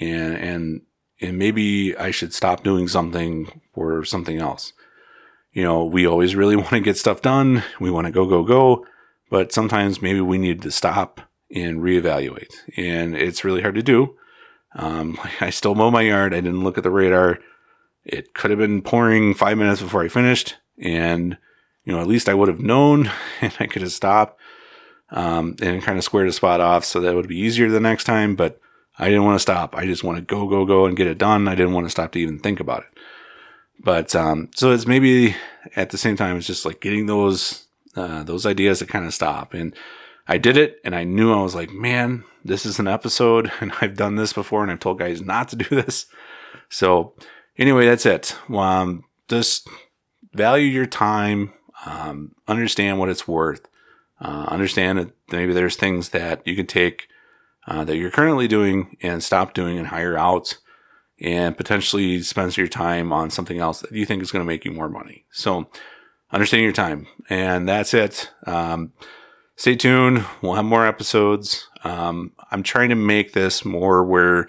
and 0.01 0.37
and 0.37 0.83
and 1.21 1.39
maybe 1.39 1.97
I 1.97 2.11
should 2.11 2.35
stop 2.35 2.65
doing 2.65 2.89
something 2.89 3.61
or 3.75 4.05
something 4.05 4.39
else. 4.39 4.73
You 5.53 5.63
know, 5.63 5.85
we 5.85 6.07
always 6.07 6.35
really 6.35 6.57
want 6.63 6.71
to 6.71 6.81
get 6.81 6.99
stuff 6.99 7.23
done. 7.23 7.63
We 7.81 7.91
want 7.91 8.07
to 8.07 8.13
go, 8.13 8.27
go, 8.27 8.43
go. 8.43 8.87
But 9.31 9.53
sometimes 9.53 10.03
maybe 10.03 10.21
we 10.21 10.39
need 10.39 10.63
to 10.63 10.71
stop 10.71 11.21
and 11.55 11.81
reevaluate. 11.81 12.53
And 12.77 13.17
it's 13.17 13.45
really 13.45 13.63
hard 13.63 13.77
to 13.77 13.83
do. 13.83 14.17
Um, 14.75 15.19
I 15.41 15.51
still 15.51 15.75
mow 15.75 15.91
my 15.91 16.03
yard. 16.03 16.35
I 16.35 16.41
didn't 16.41 16.65
look 16.65 16.77
at 16.77 16.85
the 16.85 16.91
radar. 16.91 17.39
It 18.05 18.35
could 18.35 18.51
have 18.51 18.59
been 18.59 18.83
pouring 18.83 19.35
five 19.35 19.59
minutes 19.59 19.81
before 19.81 20.03
I 20.03 20.09
finished. 20.09 20.57
And, 20.79 21.39
you 21.85 21.93
know, 21.93 22.01
at 22.01 22.07
least 22.07 22.29
I 22.29 22.35
would 22.35 22.49
have 22.49 22.61
known 22.61 23.11
and 23.41 23.55
I 23.59 23.67
could 23.67 23.83
have 23.83 23.93
stopped 23.93 24.41
um, 25.11 25.57
and 25.63 25.83
kind 25.83 25.99
of 25.99 26.05
squared 26.05 26.29
a 26.29 26.33
spot 26.33 26.61
off 26.61 26.85
so 26.85 27.01
that 27.01 27.15
would 27.15 27.29
be 27.29 27.39
easier 27.39 27.71
the 27.71 27.81
next 27.81 28.05
time. 28.05 28.37
But 28.37 28.61
I 28.99 29.09
didn't 29.09 29.25
want 29.25 29.37
to 29.37 29.43
stop. 29.43 29.75
I 29.77 29.87
just 29.87 30.05
want 30.05 30.19
to 30.19 30.23
go, 30.23 30.47
go, 30.47 30.65
go 30.65 30.87
and 30.87 30.97
get 30.97 31.07
it 31.07 31.19
done. 31.19 31.49
I 31.49 31.55
didn't 31.55 31.73
want 31.73 31.87
to 31.87 31.91
stop 31.91 32.13
to 32.13 32.21
even 32.21 32.39
think 32.39 32.61
about 32.61 32.81
it. 32.81 32.99
But 33.83 34.15
um, 34.15 34.51
so 34.55 34.71
it's 34.73 34.87
maybe 34.87 35.35
at 35.77 35.91
the 35.91 35.99
same 35.99 36.17
time, 36.17 36.37
it's 36.37 36.47
just 36.47 36.65
like 36.65 36.81
getting 36.81 37.07
those 37.07 37.67
uh, 37.97 38.23
those 38.23 38.47
ideas 38.47 38.81
to 38.81 38.87
kind 38.87 39.05
of 39.05 39.15
stop. 39.15 39.55
And 39.55 39.75
I 40.27 40.39
did 40.39 40.57
it, 40.57 40.81
and 40.85 40.95
I 40.95 41.05
knew 41.05 41.33
I 41.33 41.43
was 41.43 41.55
like, 41.55 41.71
man, 41.71 42.25
this 42.45 42.65
is 42.65 42.79
an 42.79 42.89
episode, 42.89 43.51
and 43.61 43.73
I've 43.81 43.97
done 43.97 44.17
this 44.17 44.33
before, 44.33 44.63
and 44.63 44.71
I've 44.71 44.81
told 44.81 44.99
guys 44.99 45.21
not 45.21 45.49
to 45.51 45.57
do 45.57 45.69
this. 45.69 46.07
So 46.69 47.15
anyway, 47.59 47.87
that's 47.87 48.07
it. 48.07 48.37
Um, 48.49 49.05
just 49.29 49.69
value 50.33 50.67
your 50.67 50.87
time. 50.87 51.53
Um, 51.87 52.35
understand 52.49 52.99
what 52.99 53.09
it's 53.09 53.29
worth. 53.29 53.67
Uh, 54.21 54.47
understand 54.49 54.99
that 54.99 55.11
maybe 55.31 55.53
there's 55.53 55.77
things 55.77 56.11
that 56.11 56.47
you 56.47 56.57
can 56.57 56.67
take 56.67 57.09
uh, 57.67 57.85
that 57.85 57.97
you're 57.97 58.11
currently 58.11 58.49
doing 58.49 58.97
and 59.03 59.23
stop 59.23 59.55
doing 59.55 59.79
and 59.79 59.89
hire 59.89 60.17
out 60.17 60.59
and 61.21 61.57
potentially 61.57 62.23
spend 62.23 62.57
your 62.57 62.67
time 62.67 63.13
on 63.13 63.31
something 63.31 63.59
else 63.59 63.81
that 63.81 63.93
you 63.93 64.05
think 64.05 64.23
is 64.23 64.31
going 64.31 64.45
to 64.45 64.47
make 64.47 64.65
you 64.65 64.73
more 64.73 64.89
money. 64.89 65.25
So 65.31 65.69
understand 66.33 66.63
your 66.63 66.73
time. 66.73 67.07
And 67.31 67.69
that's 67.69 67.95
it. 67.95 68.31
Um, 68.47 68.93
stay 69.57 69.77
tuned. 69.77 70.25
We'll 70.43 70.55
have 70.55 70.65
more 70.65 70.87
episodes. 70.87 71.69
Um, 71.85 72.33
I'm 72.51 72.63
trying 72.63 72.91
to 72.91 72.97
make 72.97 73.33
this 73.33 73.65
more 73.65 74.05
where 74.05 74.49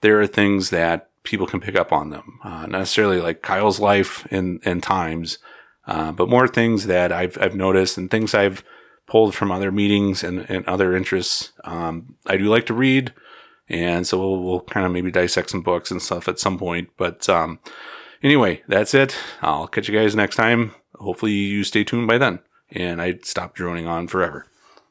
there 0.00 0.20
are 0.20 0.26
things 0.26 0.70
that 0.70 1.10
people 1.26 1.46
can 1.46 1.60
pick 1.60 1.76
up 1.76 1.92
on 1.92 2.10
them. 2.10 2.38
Uh, 2.42 2.66
not 2.66 2.78
necessarily 2.78 3.20
like 3.20 3.42
Kyle's 3.42 3.80
life 3.80 4.26
and, 4.30 4.60
and 4.64 4.82
times, 4.82 5.38
uh, 5.86 6.12
but 6.12 6.28
more 6.28 6.48
things 6.48 6.86
that 6.86 7.12
I've, 7.12 7.36
I've 7.40 7.54
noticed 7.54 7.98
and 7.98 8.10
things 8.10 8.34
I've 8.34 8.64
pulled 9.06 9.34
from 9.34 9.52
other 9.52 9.70
meetings 9.70 10.24
and, 10.24 10.48
and 10.48 10.66
other 10.66 10.96
interests. 10.96 11.52
Um, 11.64 12.16
I 12.26 12.36
do 12.36 12.44
like 12.44 12.66
to 12.66 12.74
read, 12.74 13.12
and 13.68 14.06
so 14.06 14.18
we'll, 14.18 14.42
we'll 14.42 14.60
kind 14.62 14.86
of 14.86 14.92
maybe 14.92 15.10
dissect 15.10 15.50
some 15.50 15.62
books 15.62 15.90
and 15.90 16.02
stuff 16.02 16.28
at 16.28 16.40
some 16.40 16.58
point. 16.58 16.90
But 16.96 17.28
um, 17.28 17.60
anyway, 18.22 18.62
that's 18.66 18.94
it. 18.94 19.16
I'll 19.42 19.68
catch 19.68 19.88
you 19.88 19.98
guys 19.98 20.16
next 20.16 20.36
time. 20.36 20.74
Hopefully, 20.96 21.32
you 21.32 21.62
stay 21.62 21.84
tuned 21.84 22.08
by 22.08 22.18
then, 22.18 22.40
and 22.70 23.00
I 23.00 23.18
stop 23.22 23.54
droning 23.54 23.86
on 23.86 24.08
forever. 24.08 24.46